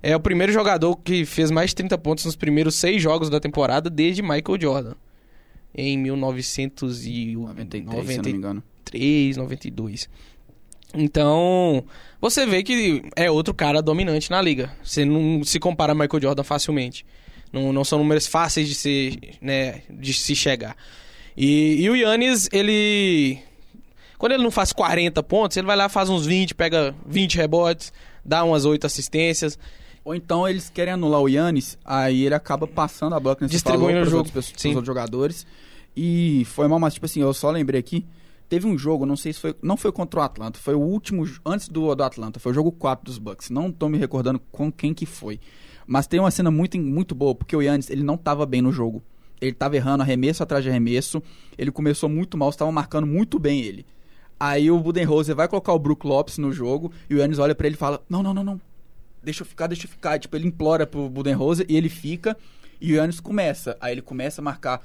[0.01, 3.39] é o primeiro jogador que fez mais de 30 pontos nos primeiros seis jogos da
[3.39, 4.93] temporada desde Michael Jordan.
[5.75, 8.63] Em 1993, 93, se eu não me engano.
[9.37, 10.09] 92.
[10.93, 11.83] Então,
[12.19, 14.75] você vê que é outro cara dominante na liga.
[14.83, 17.05] Você não se compara a Michael Jordan facilmente.
[17.53, 20.75] Não, não são números fáceis de se, né, de se chegar.
[21.37, 23.39] E, e o Yannis, ele.
[24.19, 27.93] Quando ele não faz 40 pontos, ele vai lá, faz uns 20, pega 20 rebotes,
[28.23, 29.57] dá umas 8 assistências.
[30.03, 34.01] Ou então eles querem anular o Yannis, aí ele acaba passando a bola que Distribuindo
[34.01, 34.29] o jogo.
[34.29, 34.69] pros Sim.
[34.69, 35.47] outros jogadores.
[35.95, 38.05] E foi mal, mas tipo assim, eu só lembrei aqui.
[38.49, 39.55] Teve um jogo, não sei se foi.
[39.61, 41.25] Não foi contra o Atlanta, foi o último.
[41.45, 43.49] Antes do, do Atlanta, foi o jogo 4 dos Bucks.
[43.49, 45.39] Não tô me recordando com quem que foi.
[45.87, 48.71] Mas tem uma cena muito, muito boa, porque o Yannis, ele não tava bem no
[48.71, 49.01] jogo.
[49.39, 51.23] Ele tava errando arremesso atrás de arremesso.
[51.57, 53.85] Ele começou muito mal, estavam marcando muito bem ele.
[54.39, 57.67] Aí o Budenholzer vai colocar o Brook Lopes no jogo e o Yannis olha pra
[57.67, 58.61] ele e fala: Não, não, não, não.
[59.21, 60.17] Deixa eu ficar, deixa eu ficar.
[60.17, 62.37] Tipo, ele implora pro Budenholzer e ele fica.
[62.79, 63.75] E o Yannis começa.
[63.81, 64.81] Aí ele começa a marcar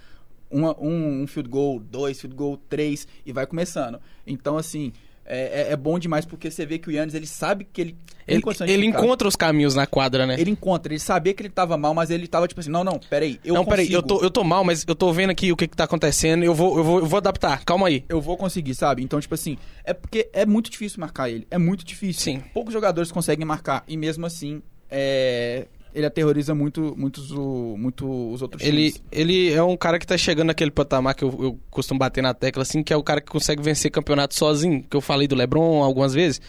[0.50, 4.00] uma- um, um field goal, dois field goal, três, e vai começando.
[4.26, 4.92] Então, assim,
[5.26, 7.96] é, é- é bom demais porque você vê que o Yannis, ele sabe que ele
[8.26, 10.36] Ele, ele encontra os caminhos na quadra, né?
[10.38, 12.98] Ele encontra, ele sabia que ele tava mal, mas ele tava tipo assim, não, não,
[12.98, 13.70] peraí, eu não, consigo.
[13.70, 15.84] peraí, eu tô, eu tô mal, mas eu tô vendo aqui o que, que tá
[15.84, 16.42] acontecendo.
[16.42, 18.02] Eu vou, eu, vou, eu vou adaptar, calma aí.
[18.08, 19.02] eu vou conseguir, sabe?
[19.02, 21.46] Então, tipo assim, é porque é muito difícil marcar ele.
[21.50, 22.22] É muito difícil.
[22.22, 22.42] Sim.
[22.54, 23.84] Poucos jogadores conseguem marcar.
[23.86, 29.02] E mesmo assim, é, ele aterroriza muito, muitos, o, muito os outros Ele, times.
[29.12, 32.34] ele é um cara que tá chegando naquele patamar que eu, eu costumo bater na
[32.34, 35.36] tecla, assim, que é o cara que consegue vencer campeonato sozinho, que eu falei do
[35.36, 36.40] LeBron algumas vezes.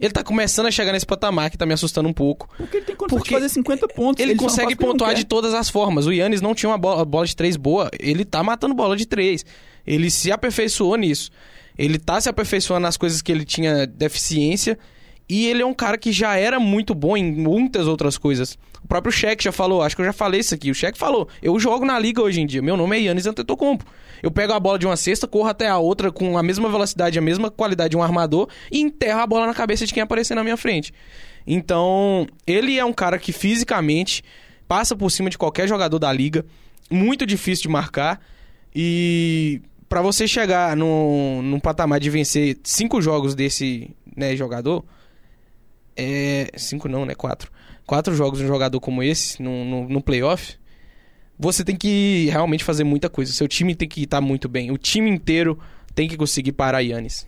[0.00, 2.48] Ele tá começando a chegar nesse patamar que tá me assustando um pouco.
[2.56, 4.22] Porque ele tem condição de fazer 50 pontos.
[4.22, 6.06] Ele, não consegue pontuar de todas as formas.
[6.06, 7.90] O Yannis não tinha uma bola, bola de três boa.
[8.00, 9.44] Ele tá matando bola de três.
[9.86, 11.30] Ele se aperfeiçoou nisso.
[11.76, 14.78] Ele tá se aperfeiçoando nas coisas que ele tinha deficiência.
[15.28, 18.58] E ele é um cara que já era muito bom em muitas outras coisas.
[18.84, 20.70] O próprio Shaq já falou, acho que eu já falei isso aqui.
[20.70, 22.60] O Shaq falou: Eu jogo na liga hoje em dia.
[22.60, 23.84] Meu nome é Yannis Antetokounmpo.
[24.22, 27.18] Eu pego a bola de uma cesta, corro até a outra com a mesma velocidade,
[27.18, 30.34] a mesma qualidade de um armador e enterro a bola na cabeça de quem aparecer
[30.34, 30.92] na minha frente.
[31.46, 34.22] Então, ele é um cara que fisicamente
[34.68, 36.44] passa por cima de qualquer jogador da liga,
[36.90, 38.20] muito difícil de marcar
[38.74, 44.84] e pra você chegar num, num patamar de vencer cinco jogos desse né, jogador,
[45.96, 47.50] é cinco não, né, quatro,
[47.86, 50.56] quatro jogos um jogador como esse no, no, no playoff,
[51.38, 53.32] você tem que realmente fazer muita coisa.
[53.32, 54.70] Seu time tem que estar muito bem.
[54.70, 55.58] O time inteiro
[55.94, 57.26] tem que conseguir parar Yannis.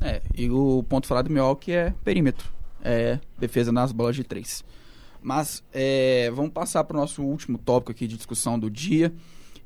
[0.00, 2.50] É, e o ponto falado do Milwaukee é perímetro.
[2.82, 4.64] É defesa nas bolas de três.
[5.22, 9.12] Mas é, vamos passar para o nosso último tópico aqui de discussão do dia.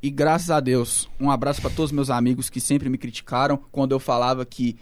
[0.02, 3.58] E graças a Deus, um abraço para todos os meus amigos que sempre me criticaram
[3.72, 4.76] quando eu falava que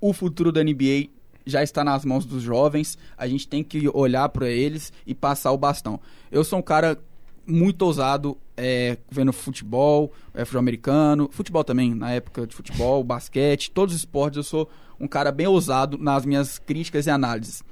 [0.00, 1.08] o futuro da NBA
[1.50, 2.96] já está nas mãos dos jovens.
[3.16, 6.00] A gente tem que olhar para eles e passar o bastão.
[6.30, 6.98] Eu sou um cara
[7.46, 13.70] muito ousado é, vendo futebol, é, futebol americano, futebol também, na época de futebol, basquete,
[13.70, 14.36] todos os esportes.
[14.36, 17.62] Eu sou um cara bem ousado nas minhas críticas e análises.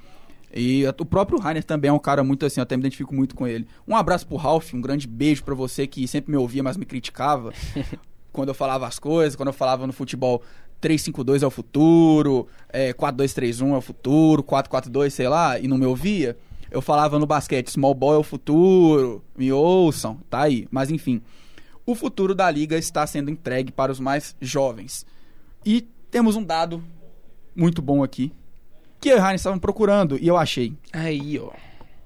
[0.53, 3.35] E o próprio Rainer também é um cara muito assim, eu até me identifico muito
[3.35, 3.67] com ele.
[3.87, 6.85] Um abraço pro Ralph, um grande beijo pra você que sempre me ouvia, mas me
[6.85, 7.53] criticava.
[8.31, 10.41] quando eu falava as coisas, quando eu falava no futebol
[10.79, 15.85] 352 é o futuro, é, 4231 é o futuro, 442, sei lá, e não me
[15.85, 16.37] ouvia.
[16.71, 20.67] Eu falava no basquete, small ball é o futuro, me ouçam, tá aí.
[20.71, 21.21] Mas enfim,
[21.85, 25.05] o futuro da liga está sendo entregue para os mais jovens.
[25.65, 26.83] E temos um dado
[27.55, 28.31] muito bom aqui,
[29.01, 31.51] que eu e o estavam procurando, e eu achei Aí, ó.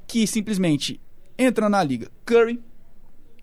[0.07, 0.99] que simplesmente
[1.37, 2.09] entra na liga.
[2.25, 2.61] Curry,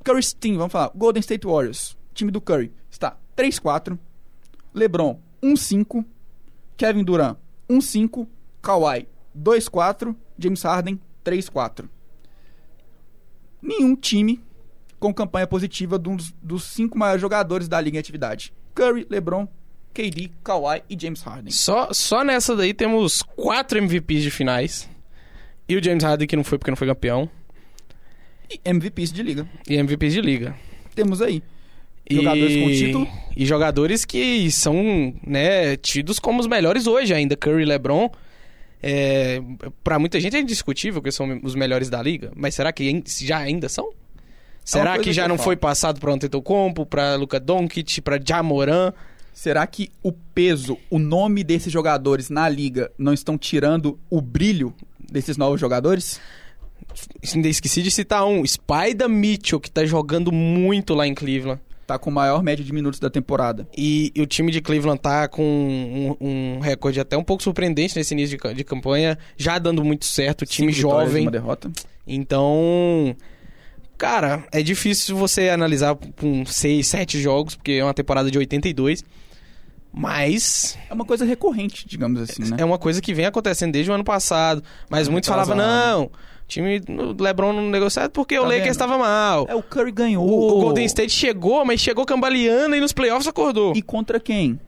[0.04, 3.98] Curry's team, vamos falar, Golden State Warriors, time do Curry, está 3-4,
[4.74, 6.04] LeBron 1-5,
[6.76, 7.36] Kevin Durant
[7.68, 8.26] 1-5,
[8.62, 9.06] Kawhi
[9.36, 11.88] 2-4, James Harden 3-4.
[13.62, 14.42] Nenhum time
[14.98, 18.52] com campanha positiva dos, dos cinco maiores jogadores da liga em atividade.
[18.74, 19.48] Curry, LeBron,
[19.92, 21.50] KD, Kawhi e James Harden.
[21.50, 24.88] Só, só nessa daí temos quatro MVPs de finais.
[25.68, 27.28] E o James Harden que não foi porque não foi campeão.
[28.50, 29.48] E MVPs de liga.
[29.68, 30.56] E MVPs de liga.
[30.94, 31.42] Temos aí.
[32.10, 32.60] Jogadores e...
[32.60, 33.08] com título.
[33.36, 37.36] E jogadores que são, né, tidos como os melhores hoje ainda.
[37.36, 38.10] Curry e LeBron.
[38.82, 39.42] É,
[39.84, 42.32] para muita gente é indiscutível que são os melhores da liga.
[42.34, 43.90] Mas será que já ainda são?
[44.64, 45.44] Será coisa que já que não falo.
[45.44, 48.92] foi passado para Antetokounmpo, para Luka Doncic, para Jamoran?
[49.32, 54.74] Será que o peso, o nome desses jogadores na liga não estão tirando o brilho
[55.10, 56.20] desses novos jogadores?
[57.34, 61.60] Ainda esqueci de citar um, Spider Mitchell, que tá jogando muito lá em Cleveland.
[61.90, 63.66] Tá com maior média de minutos da temporada.
[63.76, 67.96] E, e o time de Cleveland tá com um, um recorde até um pouco surpreendente
[67.96, 71.22] nesse início de, de campanha, já dando muito certo, time Cinco jovem.
[71.22, 71.68] Uma derrota.
[72.06, 73.16] Então,
[73.98, 79.02] cara, é difícil você analisar com 6, 7 jogos, porque é uma temporada de 82.
[79.92, 82.58] Mas É uma coisa recorrente, digamos assim, né?
[82.60, 84.62] é uma coisa que vem acontecendo desde o ano passado.
[84.88, 85.98] Mas Ano muitos falavam, retrasado.
[85.98, 86.10] não,
[86.50, 88.70] time do LeBron não negociado porque o Tá Lakers vendo?
[88.72, 89.46] estava mal.
[89.48, 90.28] É, o Curry ganhou.
[90.28, 93.72] O, o Golden State chegou, mas chegou cambaleando e nos playoffs acordou.
[93.74, 94.58] E contra quem?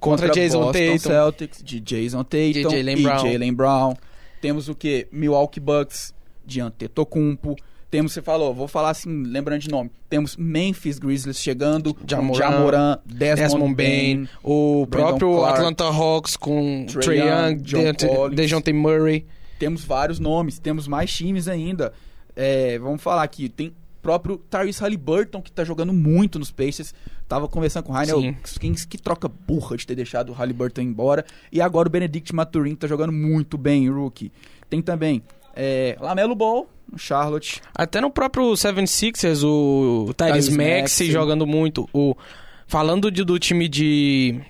[0.00, 0.98] Contra Jason Boston Tatum.
[0.98, 3.18] Celtics, de Jason Tatum De Jaylen e Brown.
[3.18, 3.94] Jaylen Brown.
[4.40, 5.08] Temos o que?
[5.10, 6.14] Milwaukee Bucks,
[6.46, 7.56] de Antetokounmpo.
[7.90, 9.90] Temos, você falou, vou falar assim, lembrando de nome.
[10.10, 16.36] Temos Memphis Grizzlies chegando, Jamoran, Jamoran, Desmond, Desmond Bain, o Brandon próprio Clark, Atlanta Hawks
[16.36, 18.34] com Trae Young, Young.
[18.34, 19.24] Dejounte Murray.
[19.58, 21.92] Temos vários nomes, temos mais times ainda.
[22.36, 26.94] É, vamos falar aqui, tem próprio Tyrese Halliburton, que tá jogando muito nos Pacers.
[27.26, 30.80] Tava conversando com o Rainer, o Kings que troca burra de ter deixado o Halliburton
[30.80, 31.24] embora.
[31.52, 34.32] E agora o Benedict Maturin, que tá jogando muito bem, rookie.
[34.70, 35.22] Tem também
[35.54, 37.60] é, Lamelo Ball, no Charlotte.
[37.74, 41.88] Até no próprio 76ers, o Tyrese Tyrese Maxey jogando muito.
[41.92, 42.16] O,
[42.66, 44.40] falando de- do time de,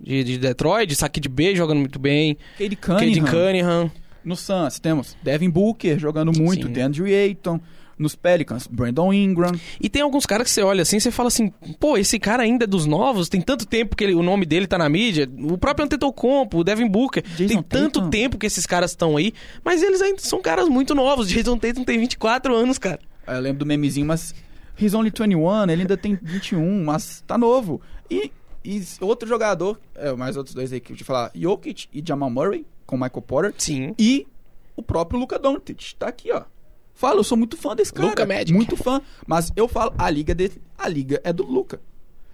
[0.00, 2.38] de, de Detroit, saque de B jogando muito bem.
[2.56, 3.90] Cade Cade Cunningham.
[4.24, 6.72] No Suns temos Devin Booker jogando muito, Sim.
[6.72, 7.60] DeAndre Ayton.
[8.00, 9.50] Nos Pelicans, Brandon Ingram.
[9.80, 12.62] E tem alguns caras que você olha assim, você fala assim, pô, esse cara ainda
[12.62, 15.28] é dos novos, tem tanto tempo que ele- o nome dele tá na mídia.
[15.36, 18.10] O próprio Antetokounmpo, o Devin Booker, Jason tem tanto Tatum.
[18.10, 19.32] tempo que esses caras estão aí,
[19.64, 21.26] mas eles ainda são caras muito novos.
[21.28, 23.00] Jason Tatum tem 24 anos, cara.
[23.26, 24.32] Aí Eu lembro do memezinho, mas
[24.80, 27.80] he's only 21, ele ainda tem 21, mas tá novo.
[28.08, 28.30] E,
[28.64, 32.30] e outro jogador, é, mais outros dois aí que eu te falar, Jokic e Jamal
[32.30, 33.54] Murray, com Michael Porter.
[33.58, 33.94] Sim.
[33.98, 34.26] E
[34.74, 36.42] o próprio Luka Doncic, tá aqui, ó.
[36.94, 38.08] Falo, eu sou muito fã desse cara.
[38.08, 38.52] Luka Magic.
[38.52, 39.00] Muito fã.
[39.26, 41.80] Mas eu falo, a liga dele, a liga é do Luka.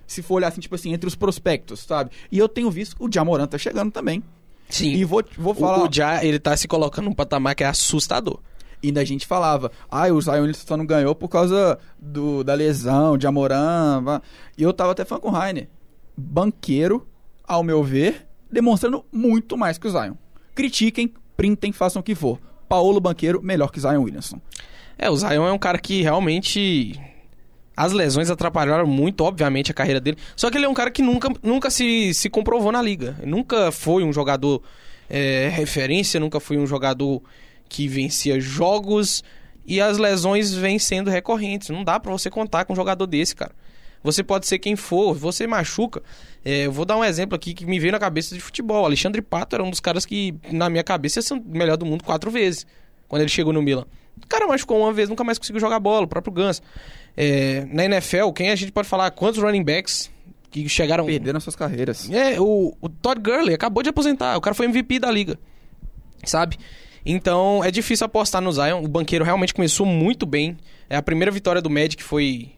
[0.06, 2.12] Se for olhar assim, tipo assim, entre os prospectos, sabe?
[2.30, 4.22] E eu tenho visto o Jamoran tá chegando também.
[4.70, 4.92] Sim.
[4.92, 5.80] E vou, vou falar.
[5.80, 8.38] O, o Ja, ele tá se colocando num patamar que é assustador.
[8.82, 12.54] E da gente falava, ah, o Zion ele só não ganhou por causa do, da
[12.54, 14.02] lesão, de Amoran.
[14.02, 14.22] vá."
[14.56, 15.68] E eu tava até falando com o Rainer.
[16.16, 17.06] Banqueiro,
[17.42, 20.14] ao meu ver, demonstrando muito mais que o Zion.
[20.54, 22.38] Critiquem, printem, façam o que for.
[22.68, 24.40] Paulo Banqueiro, melhor que Zion Williamson.
[24.98, 26.98] É, o Zion é um cara que realmente.
[27.76, 30.16] As lesões atrapalharam muito, obviamente, a carreira dele.
[30.36, 33.16] Só que ele é um cara que nunca, nunca se, se comprovou na liga.
[33.24, 34.62] Nunca foi um jogador
[35.10, 37.20] é, referência, nunca foi um jogador
[37.68, 39.24] que vencia jogos.
[39.66, 41.70] E as lesões vêm sendo recorrentes.
[41.70, 43.52] Não dá pra você contar com um jogador desse, cara.
[44.04, 46.02] Você pode ser quem for, você machuca.
[46.44, 48.84] É, eu vou dar um exemplo aqui que me veio na cabeça de futebol.
[48.84, 51.86] Alexandre Pato era um dos caras que, na minha cabeça, ia ser o melhor do
[51.86, 52.66] mundo quatro vezes.
[53.08, 53.86] Quando ele chegou no Milan.
[54.22, 56.62] O cara machucou uma vez, nunca mais conseguiu jogar bola, o próprio Gans.
[57.16, 59.10] É, na NFL, quem a gente pode falar?
[59.10, 60.10] Quantos running backs
[60.50, 61.06] que chegaram.
[61.06, 62.08] Perderam suas carreiras.
[62.10, 64.36] É, o, o Todd Gurley acabou de aposentar.
[64.36, 65.38] O cara foi MVP da liga.
[66.24, 66.58] Sabe?
[67.04, 68.84] Então é difícil apostar no Zion.
[68.84, 70.56] O banqueiro realmente começou muito bem.
[70.88, 72.52] É a primeira vitória do Magic foi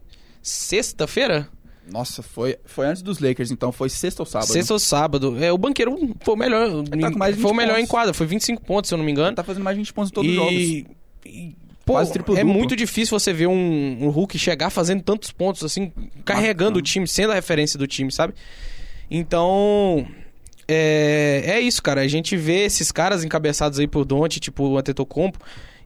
[0.49, 1.49] sexta-feira?
[1.91, 4.53] Nossa, foi, foi antes dos Lakers, então foi sexta ou sábado.
[4.53, 5.37] Sexta ou sábado.
[5.43, 6.69] É, o banqueiro foi o melhor.
[6.85, 7.91] tá foi o 20 melhor em pontos.
[7.91, 9.37] quadra, foi 25 pontos, se eu não me engano.
[9.37, 10.53] Tá fazendo mais de 20 pontos em todos os jogos.
[10.53, 10.87] e,
[11.25, 12.59] e, pô, Quase triplo é duplo.
[12.59, 15.93] muito difícil você ver um, um Hulk chegar fazendo tantos pontos, assim,
[16.25, 18.35] carregando o time, sendo a referência do time, sabe?
[19.09, 20.07] Então,
[20.67, 22.01] é, é isso, cara.
[22.01, 25.39] A gente vê esses caras encabeçados aí por Dante, tipo o Antetokounmpo.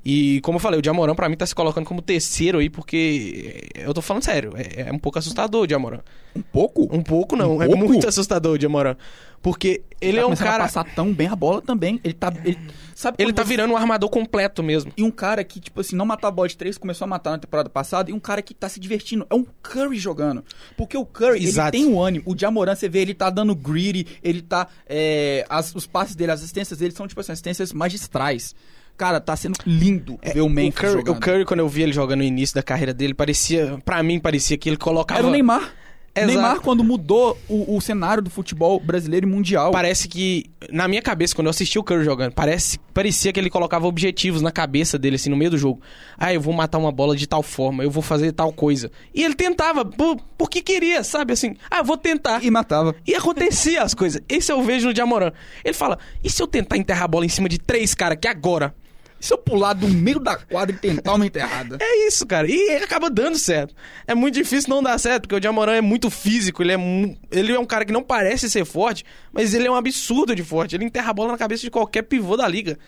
[0.04, 3.68] E como eu falei, o Diamorã pra mim tá se colocando como terceiro aí, porque
[3.74, 5.98] eu tô falando sério, é, é um pouco assustador o Diamorã.
[6.34, 6.88] Um pouco?
[6.94, 7.84] Um pouco não, Um é pouco?
[7.86, 8.96] muito assustador o Diamorã.
[9.42, 10.62] Porque ele tá é um começando a cara.
[10.64, 11.98] passar tão bem a bola também.
[12.04, 12.30] Ele tá.
[12.44, 12.58] Ele,
[12.94, 14.92] sabe Ele tá você- virando um armador completo mesmo.
[14.98, 17.30] E um cara que, tipo assim, não matar a bola de três, começou a matar
[17.32, 19.26] na temporada passada, e um cara que tá se divertindo.
[19.30, 20.44] É um Curry jogando.
[20.76, 21.74] Porque o Curry, Exato.
[21.74, 22.22] ele tem o ânimo.
[22.26, 24.66] O Jamoran, você vê, ele tá dando greedy, ele tá.
[24.86, 28.54] é, as- os passes dele, as assistências dele são, tipo assim, assistências magistrais.
[29.00, 31.16] Cara, tá sendo lindo ver o É, o Memphis Curry, jogando.
[31.16, 33.78] o Curry, quando eu vi ele jogando no início da carreira dele, parecia.
[33.82, 35.20] Pra mim, parecia que ele colocava.
[35.20, 35.72] Era o Neymar.
[36.14, 36.26] Exato.
[36.26, 39.70] Neymar, quando mudou o, o cenário do futebol brasileiro e mundial.
[39.70, 43.48] Parece que, na minha cabeça, quando eu assisti o Curry jogando, parece, parecia que ele
[43.48, 45.80] colocava objetivos na cabeça dele, assim, no meio do jogo.
[46.18, 48.90] Ah, eu vou matar uma bola de tal forma, eu vou fazer tal coisa.
[49.14, 51.32] E ele tentava, por, porque queria, sabe?
[51.32, 52.44] Assim, ah, eu vou tentar.
[52.44, 52.94] E matava.
[53.06, 54.20] E acontecia as coisas.
[54.28, 55.32] Esse eu vejo no Diamorã.
[55.64, 58.28] Ele fala: e se eu tentar enterrar a bola em cima de três caras aqui
[58.28, 58.74] agora?
[59.20, 61.76] E se eu pular do meio da quadra e tentar uma enterrada?
[61.80, 62.48] É isso, cara.
[62.50, 63.74] E ele acaba dando certo.
[64.06, 67.16] É muito difícil não dar certo, porque o Diamorã é muito físico, ele é, mu-
[67.30, 70.42] ele é um cara que não parece ser forte, mas ele é um absurdo de
[70.42, 70.74] forte.
[70.74, 72.78] Ele enterra a bola na cabeça de qualquer pivô da liga.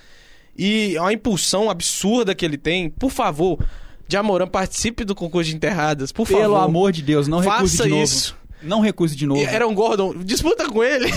[0.57, 2.91] E é uma impulsão absurda que ele tem.
[2.91, 3.59] Por favor,
[4.09, 6.57] Diamorã, participe do concurso de enterradas, por Pelo favor.
[6.65, 8.03] amor de Deus, não recuse Faça de novo.
[8.03, 8.37] isso.
[8.63, 9.41] Não recuse de novo.
[9.41, 11.11] E Aaron Gordon, disputa com ele.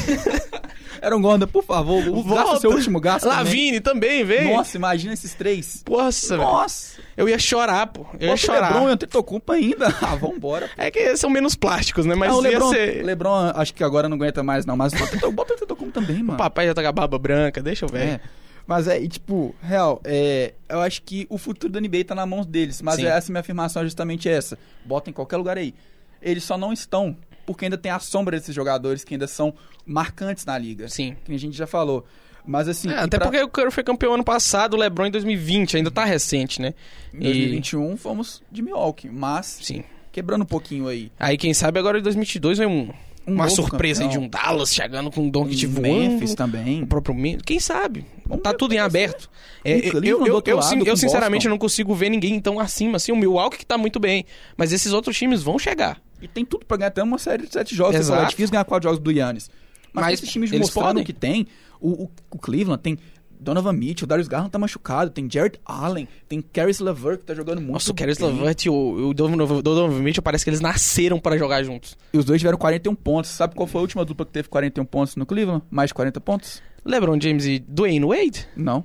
[1.02, 3.24] Era um Gonda, por favor, gasta seu último gasto.
[3.24, 3.38] também.
[3.38, 4.54] Lavine também, vem.
[4.56, 5.84] Nossa, imagina esses três.
[5.88, 6.50] Nossa, velho.
[6.50, 7.00] Nossa.
[7.16, 8.06] Eu ia chorar, pô.
[8.20, 8.70] Eu ia o chorar.
[8.70, 9.94] Lebron e o Antetokounmpo ainda.
[10.02, 10.70] Ah, vambora.
[10.78, 12.16] É que são menos plásticos, né?
[12.16, 13.04] Mas Ah, o Lebron, ser...
[13.04, 16.34] Lebron, acho que agora não aguenta mais não, mas o bota o Antetokounmpo também, mano.
[16.34, 18.00] O papai já tá com a barba branca, deixa eu ver.
[18.02, 18.20] É.
[18.68, 22.26] Mas é, e tipo, real, é, eu acho que o futuro da NBA tá na
[22.26, 22.82] mão deles.
[22.82, 23.06] Mas Sim.
[23.06, 24.58] essa minha afirmação é justamente essa.
[24.84, 25.74] Bota em qualquer lugar aí.
[26.22, 29.54] Eles só não estão porque ainda tem a sombra desses jogadores que ainda são
[29.86, 30.88] marcantes na liga.
[30.88, 31.16] Sim.
[31.24, 32.06] Que a gente já falou.
[32.48, 32.90] Mas assim.
[32.90, 35.78] É, e até pra- porque o Curry foi campeão ano passado, o LeBron em 2020,
[35.78, 36.74] ainda tá recente, né?
[37.14, 39.84] Em 2021 fomos de Milwaukee, mas Sim.
[40.12, 41.12] quebrando um pouquinho aí.
[41.20, 42.92] Aí quem sabe agora em 2022 vem um,
[43.28, 45.88] Um uma surpresa aí de um Dallas chegando com um Doncic Em voando.
[45.88, 46.84] Memphis também.
[46.84, 47.42] O próprio Memphis.
[47.44, 48.06] Quem sabe?
[48.28, 49.28] Vamos tá tudo em aberto.
[49.66, 50.44] Um É, eu, eu, eu,
[50.86, 51.50] eu, sinceramente Boston.
[51.50, 53.12] não consigo ver ninguém tão acima assim.
[53.12, 54.24] O Milwaukee que tá muito bem.
[54.56, 56.00] Mas esses outros times vão chegar.
[56.22, 57.96] E tem tudo pra ganhar até uma série de sete jogos.
[57.96, 58.24] Exato.
[58.24, 59.50] é difícil ganhar quatro jogos do Yannis.
[59.94, 61.48] Mas, Mas esses times mostrando o que tem,
[61.80, 62.98] o, o, o Cleveland tem
[63.40, 67.60] Donovan Mitchell, Darius Garland tá machucado, tem Jared Allen, tem Caris LeVert que tá jogando
[67.60, 68.18] muito Nossa, o Caris.
[68.18, 71.98] LeVert e o, o Donovan Donovan Mitchell parece que eles nasceram para jogar juntos.
[72.14, 73.30] E os dois tiveram 41 pontos.
[73.30, 75.64] Sabe qual foi a última dupla que teve 41 pontos no Cleveland?
[75.70, 76.62] Mais de 40 pontos?
[76.84, 78.48] LeBron James e Dwayne Wade?
[78.56, 78.84] Não.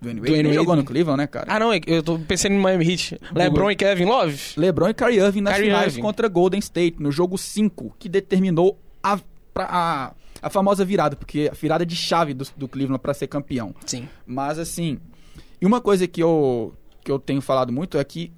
[0.00, 0.54] Dwayne Wade Dwayne Wade?
[0.54, 1.46] jogou no Cleveland, né, cara?
[1.48, 3.18] Ah, não, eu tô pensando em Miami Heat.
[3.34, 4.40] LeBron e Kevin Love?
[4.56, 6.00] LeBron e Kyrie Irving nas Kyrie finais Irving.
[6.02, 9.18] contra Golden State, no jogo 5, que determinou a,
[9.52, 13.26] pra- a, a famosa virada, porque a virada de chave do, do Cleveland pra ser
[13.26, 13.74] campeão.
[13.86, 14.08] Sim.
[14.26, 14.98] Mas assim,
[15.60, 16.72] e uma coisa que eu,
[17.04, 18.32] que eu tenho falado muito é que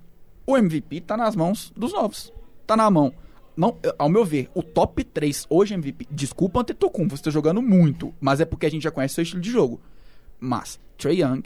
[0.46, 2.32] o MVP tá nas mãos dos novos.
[2.66, 3.12] Tá na mão.
[3.56, 6.06] Não, ao meu ver, o top 3 hoje MVP.
[6.10, 9.22] Desculpa, Antetokounmpo, você tá jogando muito, mas é porque a gente já conhece o seu
[9.22, 9.78] estilo de jogo.
[10.45, 11.43] Mas Trey Young,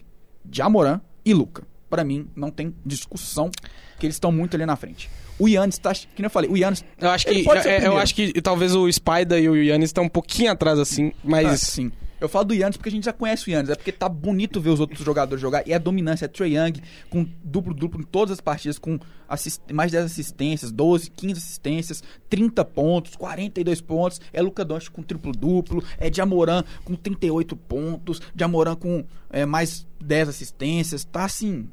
[0.50, 1.64] Jamoran e Luca.
[1.90, 3.50] Pra mim, não tem discussão
[3.98, 5.08] que eles estão muito ali na frente.
[5.38, 7.96] O Yannis tá, que nem eu falei, o Yannis Eu acho que é, eu primeiro.
[7.98, 11.56] acho que talvez o Spider e o Yannis estão um pouquinho atrás assim, mas Ah,
[11.56, 11.92] sim.
[12.20, 13.70] Eu falo do Yannis porque a gente já conhece o Yannis.
[13.70, 15.66] É porque tá bonito ver os outros jogadores jogar.
[15.68, 18.98] E a dominância é Trae Young com duplo-duplo em todas as partidas, com
[19.28, 24.20] assist- mais 10 assistências, 12, 15 assistências, 30 pontos, 42 pontos.
[24.32, 25.84] É Luca Doncic com triplo-duplo.
[25.98, 28.20] É Jamoran com 38 pontos.
[28.34, 31.04] Jamoran com é, mais 10 assistências.
[31.04, 31.68] Tá assim...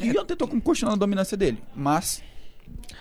[0.00, 1.62] E eu tentou continuando a dominância dele.
[1.74, 2.22] Mas...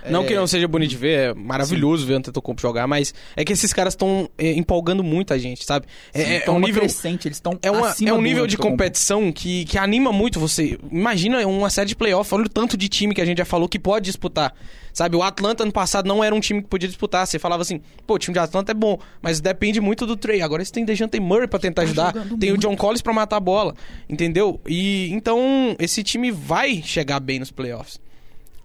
[0.09, 3.13] Não é, que não seja bonito de ver, é maravilhoso ver o Antetokounmpo jogar, mas
[3.35, 5.85] é que esses caras estão empolgando muito a gente, sabe?
[6.13, 8.57] É, sim, é tão um nível crescente, eles estão é, uma, é um nível de
[8.57, 10.79] competição que, que anima muito você.
[10.91, 13.67] Imagina uma série de playoff, olha o tanto de time que a gente já falou
[13.67, 14.53] que pode disputar.
[14.93, 17.27] Sabe, o Atlanta ano passado não era um time que podia disputar.
[17.27, 20.41] Você falava assim, pô, o time de Atlanta é bom, mas depende muito do Trey.
[20.41, 22.57] Agora eles têm Dejante Murray pra tentar Tá ajudar, tem o muito.
[22.57, 23.75] John Collins pra matar a bola,
[24.09, 24.59] entendeu?
[24.67, 27.99] E então esse time vai chegar bem nos playoffs.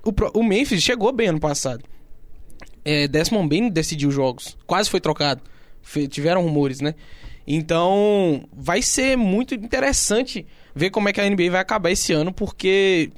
[0.05, 1.85] O, o Memphis chegou bem ano passado.
[2.85, 4.57] É, Desmond Bain decidiu jogos.
[4.67, 5.41] Quase foi trocado.
[5.83, 6.95] Fe- tiveram rumores, né?
[7.47, 12.33] Então, vai ser muito interessante ver como é que a NBA vai acabar esse ano,
[12.33, 13.11] porque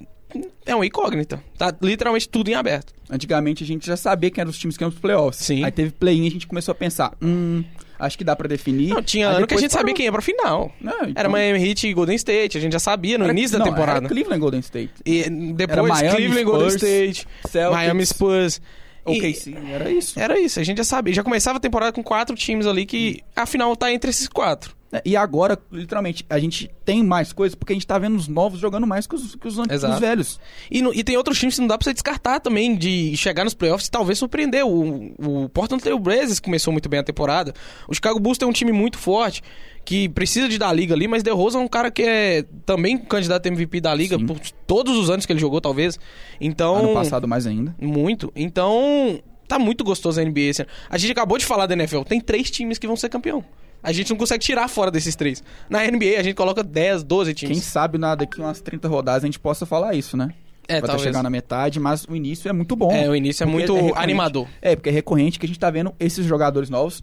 [0.66, 1.43] é uma incógnita.
[1.59, 2.93] Tá literalmente tudo em aberto.
[3.09, 5.45] Antigamente a gente já sabia quem eram os times que iam pros playoffs.
[5.45, 5.62] Sim.
[5.64, 7.62] Aí teve play-in e a gente começou a pensar, hum,
[7.99, 8.88] acho que dá pra definir.
[8.90, 9.97] Não, tinha ano que a gente sabia parou.
[9.97, 10.72] quem ia pra final.
[10.80, 13.59] Não, então- Era Miami Heat e Golden State, a gente já sabia no Era- início
[13.59, 13.99] não, da temporada.
[13.99, 14.92] Era Cleveland Golden State.
[15.05, 18.61] E depois Miami, Cleveland, Golden Spurs, State, Celtics, Miami Spurs.
[19.07, 20.18] E- OKC, era isso.
[20.18, 21.12] Era isso, a gente já sabia.
[21.12, 24.74] Já começava a temporada com quatro times ali que a final tá entre esses quatro.
[24.95, 28.28] É, E agora, literalmente, a gente tem mais coisas porque a gente tá vendo os
[28.28, 29.95] novos jogando mais que os, que os, an- Exato.
[29.95, 30.40] os velhos.
[30.70, 33.42] E, no- e tem outros times que não dá pra você descartar também de chegar
[33.45, 34.64] nos playoffs e talvez surpreender.
[34.64, 35.12] O,
[35.45, 37.53] o Portland Trail Blazers começou muito bem a temporada.
[37.88, 39.42] O Chicago Bulls tem um time muito forte
[39.84, 42.97] que precisa de dar a liga ali, mas DeRozan é um cara que é também
[42.97, 44.24] candidato a MVP da liga Sim.
[44.26, 45.99] por todos os anos que ele jogou, talvez.
[46.40, 47.74] Então, Ano passado mais ainda.
[47.80, 48.32] muito.
[48.34, 50.66] Então, tá muito gostoso a NBA.
[50.88, 53.45] A gente acabou de falar da NFL, tem três times que vão ser campeão.
[53.85, 55.45] A gente não consegue tirar fora desses três.
[55.68, 57.64] Na NBA a gente coloca 10, 12 Quem times.
[57.64, 60.32] sabe na, daqui umas 30 rodadas a gente possa falar isso, né?
[60.66, 61.03] É, tá talvez.
[61.03, 62.91] chegar na metade, mas o início é muito bom.
[62.91, 63.99] É, o início é muito recorrente.
[63.99, 64.49] animador.
[64.62, 67.03] É, porque é recorrente que a gente tá vendo esses jogadores novos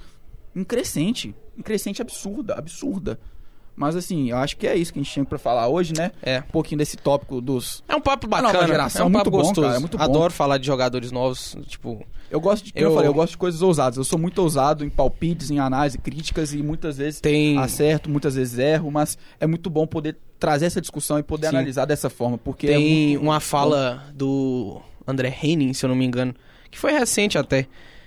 [0.56, 1.36] em crescente.
[1.58, 3.20] Em crescente absurda, absurda.
[3.82, 6.12] Mas assim, eu acho que é isso que a gente tinha pra falar hoje, né?
[6.22, 6.38] É.
[6.38, 7.84] Um pouquinho desse tópico dos.
[7.90, 9.62] É um papo A nova bacana, geração é um é muito papo bom, gostoso.
[9.62, 10.04] cara, é muito bom.
[10.04, 12.06] Adoro falar de jogadores novos, tipo...
[12.30, 12.90] Eu gosto de, eu...
[12.90, 13.98] Eu- falei, eu gosto de coisas ousadas.
[13.98, 17.58] Eu sou muito ousado em palpites, em análise, críticas e muitas vezes Tem...
[17.58, 21.56] acerto, muitas vezes erro, mas é muito bom poder trazer essa discussão e poder Sim.
[21.56, 25.96] analisar dessa forma, porque é Tem muito uma fala do André Henning, se eu não
[25.96, 26.36] me engano,
[26.70, 27.66] que foi recente até,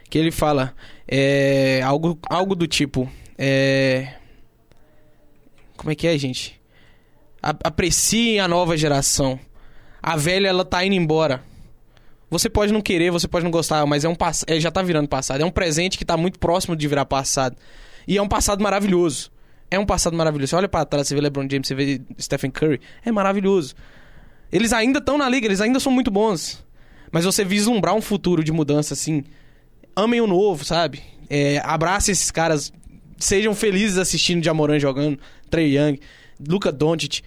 [0.09, 0.73] que ele fala
[1.09, 3.11] é, algo, algo do tipo...
[3.37, 4.15] É,
[5.85, 6.59] como é que é, gente?
[7.43, 9.39] A- Apreciem a nova geração.
[10.03, 11.43] A velha, ela tá indo embora.
[12.31, 14.17] Você pode não querer, você pode não gostar, mas é um
[14.47, 15.43] é, já tá virando passado.
[15.43, 17.55] É um presente que tá muito próximo de virar passado.
[18.09, 19.31] E é um passado maravilhoso.
[19.71, 20.51] É um passado maravilhoso.
[20.51, 22.81] Você olha pra trás, você vê LeBron James, você vê Stephen Curry.
[23.05, 23.75] É maravilhoso.
[24.51, 26.65] Eles ainda estão na liga, eles ainda são muito bons.
[27.13, 29.23] Mas você vislumbrar um futuro de mudança assim.
[29.95, 31.03] Amem o novo, sabe?
[31.29, 32.73] É, abracem esses caras.
[33.19, 35.19] Sejam felizes assistindo Jamoran jogando.
[35.55, 35.99] Trey Young,
[36.49, 37.23] Luca Doncic.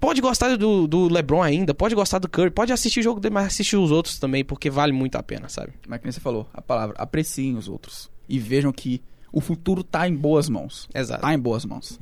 [0.00, 3.32] Pode gostar do, do LeBron ainda, pode gostar do Curry, pode assistir o jogo dele,
[3.34, 5.72] mas assistir os outros também, porque vale muito a pena, sabe?
[5.88, 8.10] Mas que nem você falou, a palavra, apreciem os outros.
[8.28, 9.00] E vejam que
[9.32, 10.88] o futuro tá em boas mãos.
[10.94, 11.22] Exato.
[11.22, 11.98] Tá em boas mãos.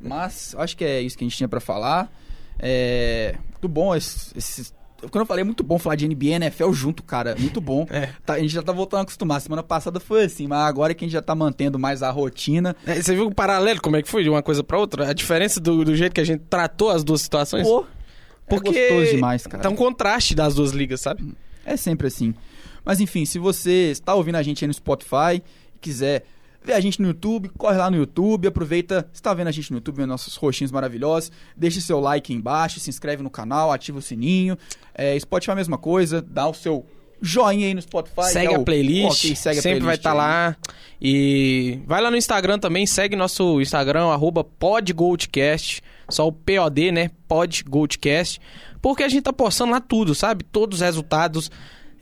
[0.00, 2.12] Mas acho que é isso que a gente tinha pra falar.
[2.58, 3.34] É.
[3.52, 4.32] Muito bom esses.
[4.36, 4.74] esses-
[5.10, 7.34] Quando eu falei, é muito bom falar de NBA e NFL junto, cara.
[7.38, 7.86] Muito bom.
[7.90, 8.10] É.
[8.24, 9.40] Tá, a gente já tá voltando a acostumar.
[9.40, 12.10] Semana passada foi assim, mas agora é que a gente já tá mantendo mais a
[12.10, 12.74] rotina.
[12.86, 15.08] É, Você viu o paralelo, como é que foi de uma coisa pra outra?
[15.08, 17.66] A diferença do, do jeito que a gente tratou as duas situações?
[17.66, 17.84] Pô,
[18.48, 19.62] Porque é gostoso demais, cara.
[19.62, 21.34] Tá um contraste das duas ligas, sabe?
[21.64, 22.34] É sempre assim.
[22.84, 25.42] Mas enfim, se você está ouvindo a gente aí no Spotify e
[25.80, 26.24] quiser
[26.64, 29.70] vê a gente no YouTube, corre lá no YouTube, aproveita, se tá vendo a gente
[29.70, 33.70] no YouTube, vendo nossos roxinhos maravilhosos, deixe seu like aí embaixo, se inscreve no canal,
[33.70, 34.56] ativa o sininho.
[34.94, 36.86] É, Spotify a mesma coisa, dá o seu
[37.20, 38.24] joinha aí no Spotify.
[38.32, 40.16] Segue é a playlist, Ok, segue a sempre vai playlist estar aí.
[40.16, 40.56] lá.
[41.00, 47.10] E vai lá no Instagram também, segue nosso Instagram, arroba podgoldcast, só o POD, né?
[47.28, 48.40] Podgoldcast.
[48.80, 50.44] Porque a gente tá postando lá tudo, sabe?
[50.44, 51.50] Todos os resultados.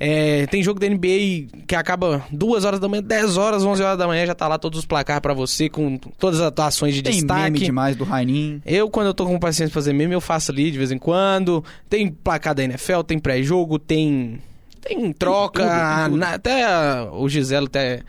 [0.05, 3.97] É, tem jogo da NBA que acaba 2 horas da manhã, 10 horas, 11 horas
[3.97, 7.03] da manhã, já tá lá todos os placar pra você, com todas as atuações de
[7.03, 7.65] Tem meme destaque.
[7.67, 8.61] demais do Rainin.
[8.67, 10.99] Eu, quando eu tô com paciência pra fazer meme, eu faço ali de vez em
[10.99, 11.65] quando.
[11.89, 14.41] Tem placar da NFL, tem pré-jogo, tem.
[14.81, 15.63] Tem troca.
[15.63, 16.17] tudo, tem tudo.
[16.17, 18.05] na- até ah, o Giselo ter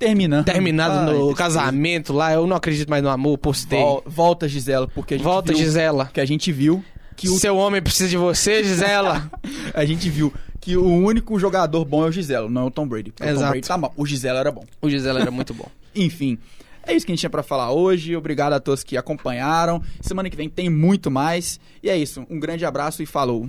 [0.00, 0.44] Terminando.
[0.46, 2.32] terminado Ai, no casamento lá.
[2.32, 3.78] Eu não acredito mais no amor, postei.
[3.78, 6.10] Vol- Volta, Gisela, porque a gente Volta, viu, Gisela.
[6.12, 6.82] que a gente viu
[7.16, 9.30] que o, Seu homem precisa de você, Gisela.
[9.74, 12.86] a gente viu que o único jogador bom é o Giselo, não é o Tom
[12.86, 13.12] Brady.
[13.12, 13.50] Porque o Tom Exato.
[13.52, 13.92] Brady tá mal.
[13.96, 14.64] O Giselo era bom.
[14.80, 15.68] o Gisela era muito bom.
[15.94, 16.38] Enfim,
[16.86, 18.14] é isso que a gente tinha pra falar hoje.
[18.16, 19.82] Obrigado a todos que acompanharam.
[20.00, 21.58] Semana que vem tem muito mais.
[21.82, 22.26] E é isso.
[22.28, 23.48] Um grande abraço e falou.